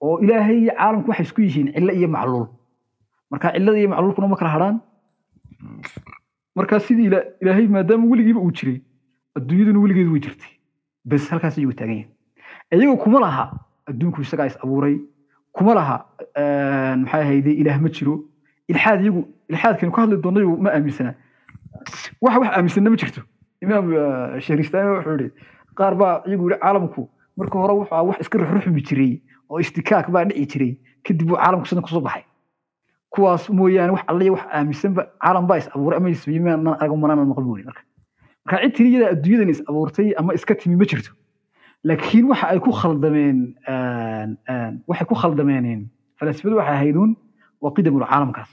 oo 0.00 0.18
ilaahay 0.24 0.58
iyo 0.62 0.72
caalamku 0.78 1.10
waxay 1.10 1.24
isku 1.26 1.40
yihiin 1.42 1.72
cillo 1.74 1.92
iyo 1.92 2.08
macluul. 2.08 2.46
Marka 3.30 3.52
cillada 3.54 3.78
iyo 3.78 3.88
macluulkuna 3.88 4.28
ma 4.28 4.36
kala 4.36 4.50
hadhaan. 4.50 4.76
Markaa 6.56 6.80
sidii 6.80 7.10
ilaahay 7.40 7.66
maadaama 7.68 8.06
weligiiba 8.10 8.40
uu 8.40 8.50
jiray 8.52 8.80
adduunyaduna 9.36 9.78
weligeedu 9.80 10.12
way 10.12 10.20
jirtay. 10.20 10.50
Bes 11.04 11.28
halkaas 11.30 11.58
iyagu 11.58 11.72
taagan 11.72 11.94
yihiin 11.94 12.10
iyagoo 12.72 12.96
kuma 13.04 13.20
laha 13.20 13.44
adduunku 13.86 14.22
isagaa 14.22 14.46
is 14.46 14.56
abuuray. 14.64 14.96
Kuma 15.52 15.74
laha 15.74 15.96
maxay 17.02 17.22
ahayde 17.22 17.50
ilaah 17.60 17.78
ma 17.80 17.88
jiro. 17.88 18.14
Ilxaad 18.68 19.00
iyagu 19.02 19.20
ilxaadkaynu 19.48 19.92
ka 19.94 20.00
hadli 20.02 20.16
doonno 20.22 20.56
ma 20.64 20.70
aaminsana 20.70 21.14
wax 22.22 22.34
wax 22.40 22.50
aaminsanna 22.56 22.90
ma 22.90 22.96
jirto. 22.96 23.20
Imaam 23.64 23.86
shahristaani 24.46 24.88
wuxuu 24.96 25.16
yihi 25.20 25.30
qaar 25.78 25.94
baa 26.00 26.22
iyagu 26.26 26.50
yihi 26.50 26.60
caalamku 26.64 27.02
marka 27.36 27.58
hore 27.62 27.74
wuxuu 27.80 28.06
wax 28.08 28.20
iska 28.22 28.38
ruxruxmi 28.38 28.82
jiray 28.88 29.12
oo 29.50 29.58
istikaak 29.60 30.10
baa 30.14 30.24
dhici 30.24 30.46
jiray. 30.52 30.72
Kadib 31.04 31.26
buu 31.28 31.36
caalamku 31.36 31.66
sidan 31.68 31.82
ku 31.82 31.88
soo 31.90 32.00
baxay. 32.00 32.24
Kuwaas 33.12 33.48
mooyaane 33.50 33.92
wax 33.96 34.02
alle 34.10 34.30
wax 34.34 34.42
aaminsanba 34.52 35.02
caalam 35.22 35.46
baa 35.46 35.58
is 35.62 35.68
abuuray 35.74 35.96
ama 35.98 36.08
isbiimaan 36.10 36.66
arago 36.80 36.96
manaanan 36.96 37.28
maqal 37.30 37.44
buuri 37.44 37.64
marka. 37.68 37.82
Marka 38.46 38.62
cid 38.64 38.74
tiriyada 38.76 39.06
adduunyadan 39.14 39.50
is 39.54 39.60
abuurtay 39.68 40.12
ama 40.18 40.34
iska 40.34 40.54
timi 40.54 40.76
ma 40.76 40.84
jirto. 40.90 41.10
Laakiin 41.88 42.24
waxa 42.30 42.46
ay 42.52 42.58
ku 42.60 42.70
khaldameen 42.80 43.38
waxay 44.88 45.06
ku 45.10 45.14
khaldameeneen 45.22 45.80
falaasifadu 46.18 46.56
waxay 46.60 46.74
ahayduun 46.78 47.10
waa 47.62 47.72
qidamul 47.76 48.04
caalamkaas. 48.06 48.50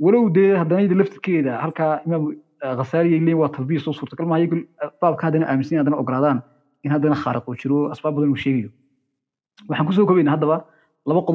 Walow 0.00 0.28
dee 0.36 0.56
haddana 0.60 0.80
iyada 0.82 0.94
laftirkeeda 1.00 1.52
halkaa 1.64 2.00
imaam 2.06 2.22
leeyihiin 2.62 3.34
waa 3.40 3.48
talbiis 3.48 3.88
oo 3.88 3.92
suurtagal 3.92 4.26
iyagu 4.38 4.56
baabka 5.00 5.22
haddana 5.26 5.46
aaminsan 5.50 5.78
haddana 5.78 5.96
ogolaadaan 6.02 6.38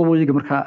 oo 0.09 0.15
iyaga 0.15 0.33
markaa 0.33 0.59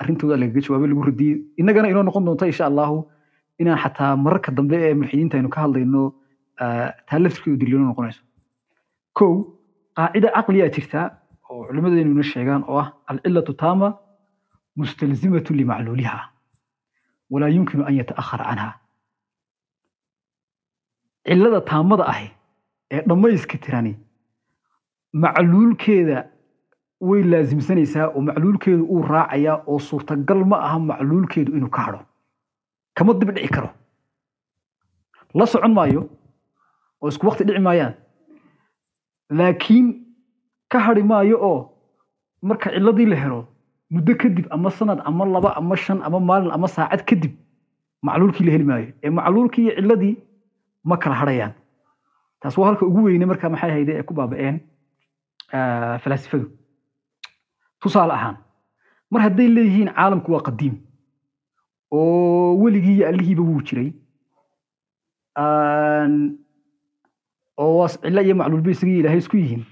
sheegaan 12.33 12.62
oo 12.69 12.79
ah 12.83 12.88
alcilatu 13.07 13.53
taama 13.62 13.88
mustalzimatu 14.77 15.55
limacluuliha 15.55 16.19
walaa 17.31 17.49
yumkinu 17.57 17.85
an 17.88 17.95
yata'akhara 18.01 18.45
canha 18.49 18.69
cillada 21.29 21.61
taamada 21.61 22.05
ahi 22.13 22.29
ee 22.91 23.01
dhammayska 23.09 23.59
tirani 23.59 23.93
macluulkeeda 25.13 26.19
way 27.01 27.23
laasimsanaysaa 27.23 28.07
oo 28.15 28.21
macluulkeedu 28.29 28.85
uu 28.85 29.03
raacayaa 29.03 29.57
oo 29.67 29.79
suurtagal 29.79 30.45
ma 30.45 30.57
aha 30.67 30.79
macluulkeedu 30.79 31.53
inuu 31.57 31.71
ka 31.71 31.81
hadho. 31.83 32.01
Kama 32.97 33.15
dib 33.15 33.31
dhici 33.35 33.49
karo. 33.49 33.71
La 35.35 35.47
socon 35.47 35.73
maayo 35.75 36.09
oo 37.03 37.09
isku 37.09 37.27
wakti 37.27 37.45
dhici 37.45 37.59
maayaan. 37.61 37.95
Laakiin 39.31 39.87
ka 40.69 40.79
hadhi 40.87 41.03
maayo 41.03 41.37
oo 41.51 41.59
marka 42.43 42.71
cilladii 42.71 43.07
la 43.07 43.17
helo 43.17 43.41
muddo 43.91 44.15
kadib 44.15 44.47
ama 44.51 44.71
sanad 44.71 45.01
ama 45.05 45.25
laba 45.27 45.57
ama 45.57 45.77
shan 45.77 46.03
ama 46.03 46.21
maalin 46.21 46.51
ama 46.57 46.69
saacad 46.69 47.03
kadib 47.09 47.33
macluulkii 48.03 48.45
la 48.47 48.53
heli 48.53 48.65
maayo. 48.65 48.89
Ee 49.03 49.11
macluulkii 49.11 49.63
iyo 49.67 49.75
cilladii 49.77 50.17
ma 50.85 50.97
kala 50.97 51.14
hadhayaan. 51.14 51.53
Taas 52.40 52.57
waa 52.59 52.66
halka 52.68 52.87
ugu 52.87 53.03
weyne 53.07 53.27
marka 53.27 53.49
maxay 53.51 53.71
hayde 53.71 53.92
ay 53.97 54.03
ku 54.03 54.14
baaba'een 54.14 54.61
falaasifadu. 56.03 56.47
Tusaale 57.83 58.12
ahaan 58.14 58.37
mar 59.11 59.23
hadday 59.23 59.49
leeyihiin 59.49 59.90
caalamku 59.95 60.33
waa 60.33 60.42
qadiim 60.49 60.75
oo 61.90 62.57
weligii 62.62 62.97
iyo 62.97 63.09
allihiiba 63.09 63.42
wuu 63.42 63.62
jiray 63.68 63.90
oo 67.59 67.73
waas 67.79 67.95
cillo 68.03 68.21
iyo 68.23 68.35
macluulba 68.35 68.71
isagii 68.71 68.99
ilaahay 69.01 69.18
isku 69.18 69.37
yihiin. 69.37 69.64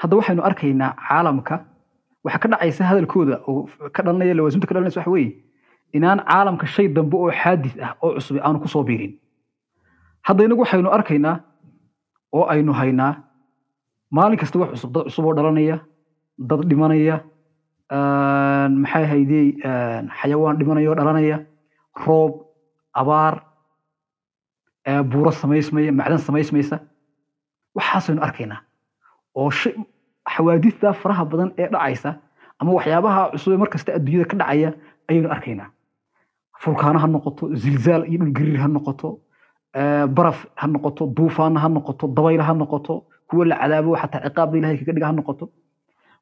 Hadda 0.00 0.16
waxaynu 0.16 0.42
arkaynaa 0.48 0.90
caalamka 1.08 1.54
waxa 2.24 2.38
ka 2.38 2.48
dhacaysa 2.48 2.84
hadalkooda 2.90 3.36
oo 3.48 3.68
ka 3.94 4.02
dhalanaya 4.02 4.34
lawaasimta 4.34 4.66
ka 4.66 4.74
dhalanaysa 4.74 5.00
waxa 5.00 5.10
weeye 5.10 5.32
inaan 5.92 6.20
caalamka 6.30 6.66
shay 6.66 6.88
dambe 6.88 7.16
oo 7.16 7.30
xaadis 7.42 7.74
ah 7.82 7.92
oo 8.02 8.14
cusub 8.16 8.36
aanu 8.40 8.60
ku 8.62 8.68
soo 8.68 8.82
biirin 8.88 9.12
hadda 10.26 10.42
inagu 10.46 10.60
waxaynu 10.64 10.90
arkaynaa 10.96 11.36
oo 12.36 12.44
aynu 12.52 12.72
haynaa 12.80 13.12
maalin 14.16 14.38
kasta 14.40 14.58
wax 14.60 14.70
cusub 14.70 14.92
dad 14.94 15.04
cusub 15.08 15.24
oo 15.28 15.34
dhalanaya 15.36 15.76
dad 16.50 16.60
dhimanaya 16.70 17.16
maxay 18.82 19.04
haydey 19.12 19.46
xayawaan 20.20 20.56
dhimanaya 20.58 20.88
oo 20.90 20.96
dhalanaya 21.00 21.36
roob 22.06 22.32
abaar 23.00 23.34
buuro 25.10 25.30
samaysmaya 25.32 25.92
macdan 25.92 26.18
samaysmaysa. 26.18 26.76
Waxaasaynu 27.76 28.20
arkaynaa 28.26 28.60
oo 29.34 29.50
xawaadista 30.34 30.92
faraha 30.92 31.24
badan 31.30 31.50
ee 31.58 31.68
dhacaysa 31.72 32.10
ama 32.58 32.70
waxyaabaha 32.76 33.22
cusub 33.32 33.52
ee 33.52 33.60
markasta 33.62 33.90
adduunyada 33.96 34.28
ka 34.30 34.36
dhacaya 34.40 34.70
ayaynu 35.10 35.28
arkaynaa. 35.34 35.68
Fulkaano 36.62 36.98
ha 37.02 37.06
noqoto 37.14 37.44
zilzaal 37.62 38.02
iyo 38.10 38.18
dhulgariir 38.24 38.58
ha 38.62 38.68
noqoto 38.68 39.08
baraf 40.16 40.46
ha 40.56 40.66
noqoto 40.66 41.06
duufaana 41.16 41.60
ha 41.60 41.68
noqoto 41.68 42.06
dabayla 42.08 42.44
ha 42.48 42.54
noqoto 42.54 43.04
kuwa 43.28 43.44
la 43.46 43.56
cadaabo 43.58 43.96
xataa 43.96 44.20
ciqaabda 44.28 44.58
ilahay 44.58 44.76
kaga 44.78 44.92
dhiga 44.92 45.06
ha 45.06 45.12
noqoto. 45.12 45.44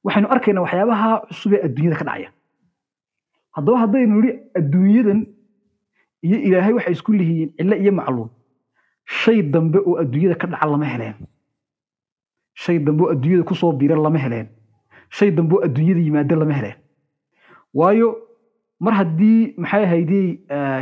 Waxaynu 0.04 0.28
arkaynaa 0.34 0.62
waxyaabaha 0.64 1.08
cusub 1.28 1.52
ee 1.54 1.60
adduunyada 1.66 1.96
ka 2.00 2.04
dhacaya. 2.04 2.30
Haddaba 3.56 3.78
haddaynu 3.82 4.14
nidhi 4.20 4.32
adduunyadan 4.58 5.20
iyo 6.26 6.36
ilaahay 6.46 6.72
waxay 6.72 6.92
isku 6.92 7.12
lihiyiin 7.12 7.50
cillo 7.58 7.76
iyo 7.76 7.92
macluum 7.92 8.30
shay 9.04 9.42
dambe 9.42 9.78
oo 9.78 9.94
adduunyada 10.02 10.34
ka 10.40 10.46
dhaca 10.46 10.66
lama 10.72 10.86
heleen. 10.86 11.14
Shay 12.54 12.78
dambe 12.78 13.02
oo 13.04 13.10
adduunyada 13.12 13.44
ku 13.44 13.54
soo 13.54 13.72
biira 13.72 13.96
lama 13.96 14.18
heleen. 14.18 14.48
Shay 15.10 15.30
dambe 15.30 15.54
oo 15.56 15.62
adduunyada 15.66 16.00
yimaada 16.00 16.36
lama 16.36 16.54
heleen. 16.54 16.76
Waayo 17.74 18.08
mar 18.80 18.94
haddii 18.94 19.54
maxay 19.58 19.84
ahaydey 19.84 20.26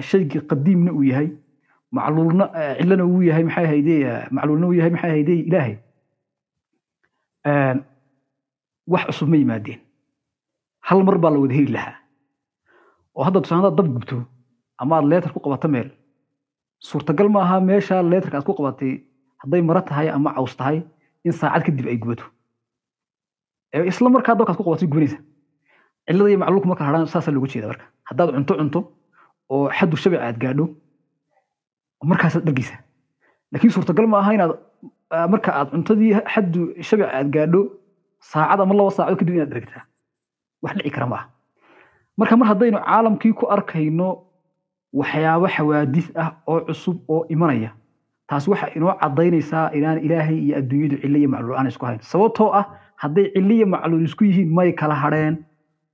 shaygii 0.03 0.41
qadiimna 0.51 0.93
uu 0.93 1.03
yahay 1.05 1.29
macluulna 1.97 2.45
cillana 2.79 3.05
uu 3.05 3.23
yahay 3.29 3.45
maxay 3.49 3.65
ahaydey 3.69 4.01
macluulna 4.37 4.67
uu 4.67 4.73
yahay 4.79 4.91
maxay 4.95 5.11
ahaydey 5.11 5.39
ilaahay. 5.49 5.75
Wax 8.93 9.05
cusub 9.07 9.29
ma 9.29 9.37
yimaadeen. 9.37 9.81
Hal 10.89 11.03
mar 11.05 11.19
baa 11.23 11.31
la 11.31 11.39
wada 11.39 11.55
heli 11.55 11.73
lahaa. 11.77 11.95
Oo 13.15 13.23
hadda 13.27 13.41
tusaale 13.43 13.63
haddaad 13.63 13.77
dab 13.79 13.89
gubto 13.95 14.17
ama 14.79 14.97
aad 14.97 15.05
leetar 15.11 15.33
ku 15.33 15.41
qabato 15.41 15.69
meel 15.69 15.91
suurtagal 16.79 17.29
ma 17.29 17.41
aha 17.45 17.61
meesha 17.61 18.03
leetarka 18.03 18.37
aad 18.39 18.47
ku 18.49 18.55
qabatay 18.59 18.93
hadday 19.43 19.63
maro 19.63 19.81
tahay 19.89 20.09
ama 20.09 20.31
caws 20.35 20.55
tahay 20.57 20.79
in 21.25 21.33
saacad 21.33 21.63
kadib 21.67 21.87
ay 21.87 21.97
gubato. 22.03 22.25
Isla 23.91 24.09
markaa 24.11 24.35
dabkaad 24.39 24.57
ku 24.57 24.65
qabatay 24.65 24.89
gubanaysa. 24.89 25.19
Cillada 26.07 26.31
iyo 26.31 26.39
macluulku 26.43 26.67
marka 26.71 26.85
hadhaan 26.89 27.07
saasaa 27.07 27.33
looga 27.35 27.49
jeeda 27.53 27.67
marka. 27.71 27.85
Haddaad 28.09 28.29
cunto 28.35 28.55
cunto 28.61 28.81
oo 29.53 29.69
xaddu 29.79 29.97
shabica 29.97 30.23
aad 30.27 30.39
gaadho 30.43 30.65
markaasaad 32.05 32.45
dhargeysa 32.45 32.77
laakiin 33.53 33.73
suurtagal 33.73 34.07
ma 34.07 34.19
aha 34.19 34.33
inaad 34.35 34.53
ah, 35.11 35.27
marka 35.29 35.51
aad 35.59 35.69
cuntadii 35.75 36.13
xaddu 36.35 36.61
shabica 36.89 37.11
aad 37.19 37.29
gaadho 37.35 37.61
saacad 38.33 38.61
ama 38.61 38.75
laba 38.75 38.91
saacadood 38.91 39.19
kadib 39.21 39.35
inaad 39.35 39.51
dhargtaa 39.55 39.83
wax 40.63 40.75
dhici 40.77 40.91
kara 40.91 41.07
ma 41.07 41.17
aha. 41.17 41.27
Marka 42.19 42.37
mar 42.37 42.49
haddaynu 42.49 42.79
caalamkii 42.87 43.33
ku 43.33 43.47
arkayno 43.57 44.09
waxyaabo 44.93 45.47
xawaadis 45.57 46.07
ah 46.23 46.31
oo 46.47 46.61
cusub 46.67 46.97
oo 47.09 47.25
imanaya 47.35 47.71
taas 48.29 48.49
waxa 48.49 48.67
inoo 48.77 48.93
cadaynaysaa 49.03 49.71
inaan 49.79 49.99
ilaahay 50.07 50.39
iyo 50.45 50.57
adduunyadu 50.61 50.97
cille 51.03 51.19
iyo 51.19 51.29
macluul 51.29 51.57
aan 51.59 51.67
isku 51.73 51.87
hayn. 51.87 52.01
Sababtoo 52.13 52.51
ah 52.61 52.65
hadday 53.03 53.27
cille 53.35 53.55
iyo 53.55 53.67
macluul 53.67 54.05
isku 54.05 54.25
yihiin 54.25 54.51
may 54.59 54.73
kala 54.73 54.95
hadheen 54.95 55.35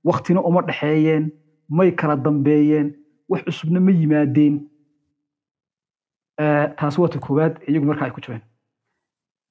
waktina 0.03 0.41
uma 0.49 0.61
dhexeeyeen 0.67 1.31
may 1.69 1.91
kala 1.91 2.15
dambeeyeen 2.15 2.87
wax 3.29 3.41
cusubna 3.47 3.79
ma 3.79 3.91
yimaadeen 3.91 4.55
Eh, 6.39 6.65
taas 6.77 6.97
waa 6.99 7.09
ta 7.09 7.19
koowaad 7.19 7.53
iyagu 7.67 7.85
markaa 7.89 8.05
ay 8.07 8.11
ku 8.15 8.21
jabeen. 8.21 8.41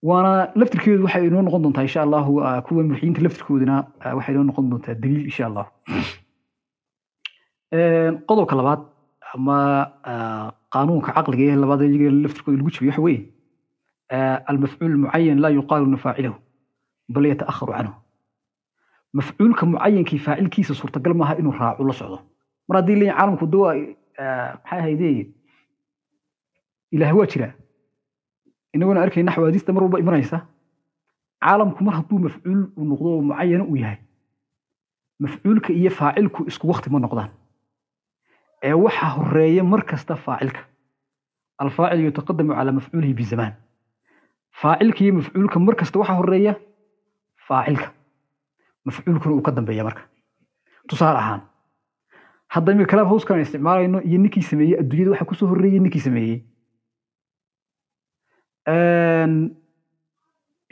Waana 0.09 0.33
laftirkeedu 0.55 1.03
waxay 1.07 1.27
inoo 1.27 1.43
noqon 1.43 1.63
doontaa 1.63 1.83
insha 1.89 2.03
allahu 2.07 2.33
ah, 2.47 2.63
kuwa 2.63 2.83
murxiyiinta 2.89 3.21
laftirkoodana 3.27 3.77
ah, 4.01 4.15
waxay 4.17 4.35
inoo 4.35 4.45
noqon 4.51 4.71
doontaa 4.71 4.95
daliil 5.03 5.25
insha 5.31 5.47
allahu. 5.51 5.71
Eh, 7.75 8.11
qodobka 8.29 8.55
labaad 8.57 8.81
ama 9.35 9.57
ah, 10.11 10.49
qaanuunka 10.73 11.11
caqliga 11.17 11.45
ee 11.53 11.57
labaad 11.63 11.81
iyaga 11.83 12.11
laftirkooda 12.25 12.57
lagu 12.59 12.71
jabiyo 12.71 12.91
waxa 12.91 13.03
weeye 13.07 13.23
eh, 14.15 14.37
almafcuul 14.51 14.97
mucayan 15.05 15.39
laa 15.45 15.51
yuqaalu 15.59 15.87
nafaacilahu 15.95 16.37
bal 17.15 17.27
yataakharu 17.27 17.73
canhu. 17.79 17.95
Mafcuulka 19.19 19.67
mucayankii 19.67 20.19
faacilkiisa 20.27 20.75
suurtagal 20.75 21.15
maaha 21.15 21.35
inuu 21.41 21.53
raaco 21.61 21.83
la 21.89 21.93
socdo. 22.01 22.19
Mar 22.69 22.77
haddii 22.79 22.95
leeyihiin 23.01 23.17
caalamku 23.19 23.47
dua 23.55 23.75
maxay 23.75 24.79
ahaydee? 24.79 25.36
Ilaah 26.97 27.13
waa 27.19 27.27
jiraa 27.33 27.53
inaguna 28.75 29.03
arkay 29.03 29.23
naxwaadiista 29.23 29.73
mar 29.73 29.83
walba 29.83 29.99
imanaysa. 29.99 30.39
Caalamku 31.43 31.85
mar 31.85 31.95
hadduu 31.99 32.19
mafcuul 32.19 32.61
uu 32.77 32.85
noqdo 32.91 33.09
oo 33.17 33.23
mucayana 33.23 33.65
uu 33.65 33.77
yahay 33.77 33.99
mafcuulka 35.21 35.73
iyo 35.73 35.91
faacilku 35.91 36.45
isku 36.51 36.69
wakti 36.69 36.91
ma 36.91 36.99
noqdaan. 37.01 37.31
Ee 38.63 38.73
waxa 38.73 39.07
horreeya 39.17 39.65
mar 39.65 39.83
kasta 39.85 40.17
faacilka. 40.17 40.61
Alfaacil 41.59 42.01
yutaqadamu 42.05 42.53
calaa 42.55 42.73
mafcuulihi 42.79 43.15
bizamaan 43.15 43.53
faacilka 44.61 45.01
iyo 45.05 45.13
mafcuulka 45.19 45.59
mar 45.61 45.75
kasta 45.77 45.99
waxa 45.99 46.15
horreeya 46.19 46.55
faacilka. 47.49 47.89
Mafcuulkuna 48.85 49.35
uu 49.35 49.43
ka 49.43 49.53
dambeeya 49.53 49.85
marka. 49.85 50.03
Tusaale 50.89 51.19
ahaan 51.19 51.41
hadda 52.49 52.73
imika 52.73 52.91
kalaab 52.91 53.41
isticmaalayno 53.43 54.01
iyo 54.09 54.19
ninkii 54.19 54.43
sameeyey 54.43 54.79
adduunyada 54.81 55.11
waxa 55.11 55.25
ku 55.25 55.35
soo 55.35 55.49
horreeyey 55.49 55.81
ninkii 55.81 56.01
sameeyey 56.01 56.39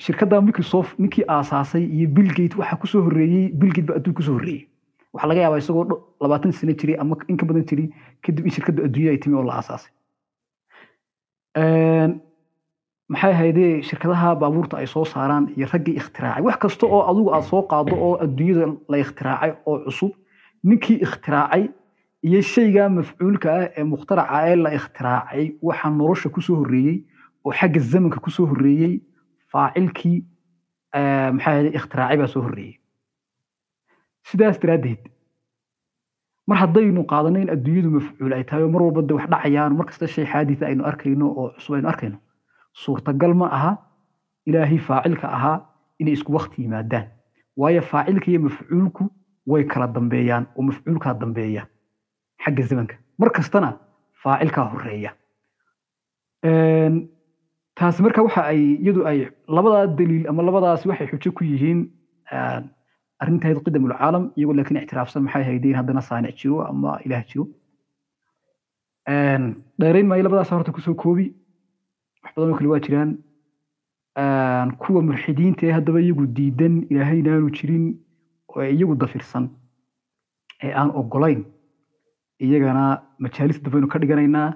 shirkadda 0.05 0.41
microsoft 0.47 0.99
ninkii 0.99 1.25
aasaasay 1.37 1.85
iyo 1.97 2.09
billgate 2.17 2.57
waxa 2.59 2.77
ku 2.77 2.87
soo 2.87 3.03
horreeyey 3.07 3.49
billgate 3.61 3.87
ba 3.89 3.95
adduun 3.99 4.15
ku 4.19 4.23
soo 4.23 4.35
horreeyey 4.39 4.67
waxaa 5.13 5.29
laga 5.31 5.41
yaabaa 5.45 5.59
isagoo 5.63 5.85
labaatan 6.21 6.53
sano 6.53 6.73
jiray 6.81 6.97
ama 7.03 7.17
in 7.29 7.37
ka 7.37 7.47
badan 7.47 7.65
jiray 7.71 7.89
kadib 8.25 8.47
in 8.47 8.53
shirkadda 8.57 8.85
adduunyada 8.87 9.13
ay 9.15 9.19
timi 9.23 9.37
oo 9.39 9.45
la 9.49 9.55
aasaasay. 9.61 9.93
Maxay 13.13 13.33
ahaydee 13.37 13.83
shirkadaha 13.89 14.35
baabuurta 14.43 14.77
ay 14.83 14.87
soo 14.95 15.05
saaraan 15.05 15.47
iyo 15.57 15.67
raggii 15.73 15.95
ikhtiraacay 16.01 16.43
wax 16.47 16.57
kasta 16.63 16.87
oo 16.87 17.03
adigu 17.11 17.31
aad 17.37 17.45
soo 17.53 17.63
qaado 17.71 17.95
oo 18.07 18.15
adduunyada 18.25 18.67
la 18.91 18.97
ikhtiraacay 19.05 19.53
oo 19.67 19.79
cusub 19.87 20.13
ninkii 20.65 20.99
ikhtiraacay 21.07 21.69
iyo 22.29 22.41
shayga 22.53 22.89
mafcuulka 22.89 23.49
ah 23.59 23.67
ee 23.79 23.85
mukhtaraca 23.95 24.37
ee 24.51 24.57
la 24.65 24.71
ikhtiraacay 24.79 25.45
waxa 25.63 25.91
nolosha 25.91 26.29
ku 26.35 26.41
soo 26.47 26.57
horreeyey 26.61 26.97
oo 27.45 27.53
xagga 27.53 27.81
zamanka 27.81 28.19
ku 28.25 28.31
soo 28.31 28.47
horreeyey 28.47 29.01
faacilkii 29.53 30.19
ahaydee 30.93 31.73
ikhtiraacay 31.79 32.17
baa 32.19 32.27
soo 32.35 32.43
horreeyey. 32.43 32.79
Sidaas 34.29 34.59
daraaddeed 34.63 35.03
mar 36.47 36.59
haddaynu 36.59 37.05
qaadano 37.11 37.39
in 37.41 37.51
adduunyadu 37.55 37.91
mafcuul 37.91 38.33
ay 38.33 38.45
tahay 38.45 38.63
oo 38.65 38.69
mar 38.75 38.83
walba 38.83 39.03
de 39.03 39.15
wax 39.15 39.29
dhacayaan 39.33 39.77
mar 39.77 39.87
kasta 39.87 40.07
shay 40.15 40.27
xaadisa 40.33 40.67
aynu 40.67 40.85
arkayno 40.91 41.27
oo 41.41 41.49
cusub 41.57 41.75
aynu 41.75 41.89
arkayno 41.89 42.19
suurtagal 42.83 43.35
ma 43.41 43.47
aha 43.57 43.73
ilaahay 44.47 44.79
faacilka 44.79 45.27
ahaa 45.37 45.59
inay 45.99 46.13
isku 46.17 46.33
wakti 46.37 46.63
yimaadaan. 46.63 47.07
Waayo 47.57 47.83
faacilka 47.83 48.31
iyo 48.31 48.41
mafcuulku 48.41 49.05
way 49.47 49.65
kala 49.65 49.87
dambeeyaan 49.87 50.47
oo 50.57 50.63
mafcuulkaa 50.63 51.15
dambeeya 51.21 51.67
xagga 52.45 52.63
zamanka. 52.71 52.97
Mar 53.19 53.31
kastana 53.31 53.69
faacilkaa 54.23 54.65
horreeya 54.73 55.11
taasi 57.79 58.03
marka 58.03 58.23
waxa 58.27 58.43
ay 58.53 58.61
iyadu 58.85 59.01
ay 59.11 59.19
labadaa 59.57 59.87
daliil 59.99 60.25
ama 60.31 60.43
labadaas 60.49 60.87
waxay 60.91 61.07
xujo 61.13 61.31
ku 61.37 61.43
yihiin 61.45 61.81
een, 62.33 62.63
arrintayd 63.23 63.59
qidam 63.67 63.85
ulcaalam 63.89 64.25
iyagoo 64.37 64.55
laakiin 64.59 64.81
ictiraafsan 64.83 65.23
maxay 65.27 65.45
haydeen 65.51 65.77
haddana 65.81 66.01
saanic 66.09 66.35
jiro 66.41 66.57
ama 66.71 66.99
ilaah 67.07 67.23
jiro. 67.31 67.45
Dheerayn 69.81 70.07
maayo 70.09 70.23
labadaas 70.27 70.51
horta 70.51 70.73
ku 70.73 70.81
soo 70.81 70.95
koobi. 70.95 71.27
Wax 72.23 72.33
badan 72.37 72.51
oo 72.53 72.57
kale 72.59 72.69
waa 72.73 72.81
jiraan. 72.87 73.11
Kuwa 74.81 75.03
mulxidiinta 75.09 75.67
ee 75.67 75.73
haddaba 75.77 76.01
iyagu 76.01 76.27
diidan 76.37 76.75
ilaahay 76.91 77.19
inaanu 77.23 77.51
jirin 77.57 77.85
oo 78.49 78.61
ay 78.61 78.73
iyagu 78.77 78.95
dafirsan 79.03 79.45
ee 80.65 80.73
aan 80.81 80.91
ogolayn 81.01 81.41
iyagana 82.45 82.85
majaalis 83.19 83.59
dambaynu 83.63 83.89
ka 83.93 83.99
dhiganaynaa 83.99 84.49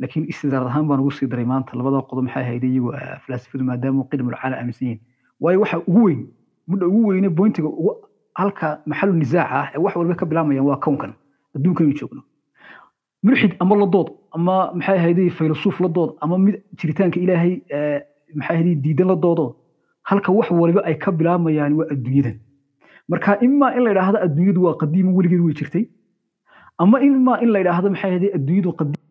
laakiin 0.00 0.24
istidaarad 0.32 0.68
ahaan 0.70 0.86
baan 0.88 1.00
ugu 1.04 1.10
sii 1.18 1.26
daray 1.32 1.44
maanta 1.52 1.76
labada 1.78 1.98
qodob 2.10 2.24
maxay 2.26 2.42
ahayd 2.46 2.64
iyagu 2.70 2.90
falaasifadu 3.24 3.64
maadaama 3.70 4.04
qidam 4.10 4.26
ulcaalam 4.30 4.58
aaminsan 4.60 4.86
yihiin 4.88 5.00
waayo 5.42 5.58
waxa 5.64 5.78
ugu 5.90 6.02
weyn 6.06 6.20
mudda 6.70 6.84
ugu 6.90 7.00
weyne 7.10 7.28
bointiga 7.38 7.68
halka 8.40 8.68
maxalu 8.90 9.12
nisaaca 9.22 9.54
ah 9.60 9.66
ee 9.74 9.80
wax 9.84 9.92
walba 10.00 10.14
ka 10.20 10.26
bilaamayaan 10.30 10.66
waa 10.70 10.78
kownkan 10.86 11.12
adduunkanu 11.56 11.92
joogno 12.00 12.22
mulxid 13.26 13.52
ama 13.62 13.74
la 13.82 13.86
dood 13.94 14.08
ama 14.36 14.54
maxay 14.78 14.96
ahayd 15.02 15.20
faylasuuf 15.38 15.76
la 15.84 15.88
dood 15.96 16.10
ama 16.24 16.36
mid 16.46 16.56
jiritaanka 16.80 17.18
ilaahay 17.24 17.52
maxay 18.38 18.56
ahayd 18.56 18.68
diidan 18.84 19.08
la 19.12 19.16
doodo 19.24 19.46
halka 20.10 20.30
wax 20.38 20.50
waliba 20.62 20.80
ay 20.88 20.94
ka 21.04 21.10
bilaamayaan 21.18 21.72
waa 21.78 21.86
adduunyadan 21.94 22.36
marka 23.12 23.30
imaa 23.46 23.70
in 23.76 23.82
la 23.86 23.90
idhaahdo 23.94 24.18
adduunyadu 24.26 24.60
waa 24.66 24.74
qadiima 24.82 25.10
weligeed 25.18 25.42
way 25.46 25.54
jirtay 25.60 25.84
ama 26.84 26.96
imaa 27.08 27.38
in 27.44 27.50
la 27.54 27.58
idhaahdo 27.64 27.88
maxay 27.94 28.10
ahayd 28.12 28.24
adduunyadu 28.38 28.72
qadiim 28.80 29.02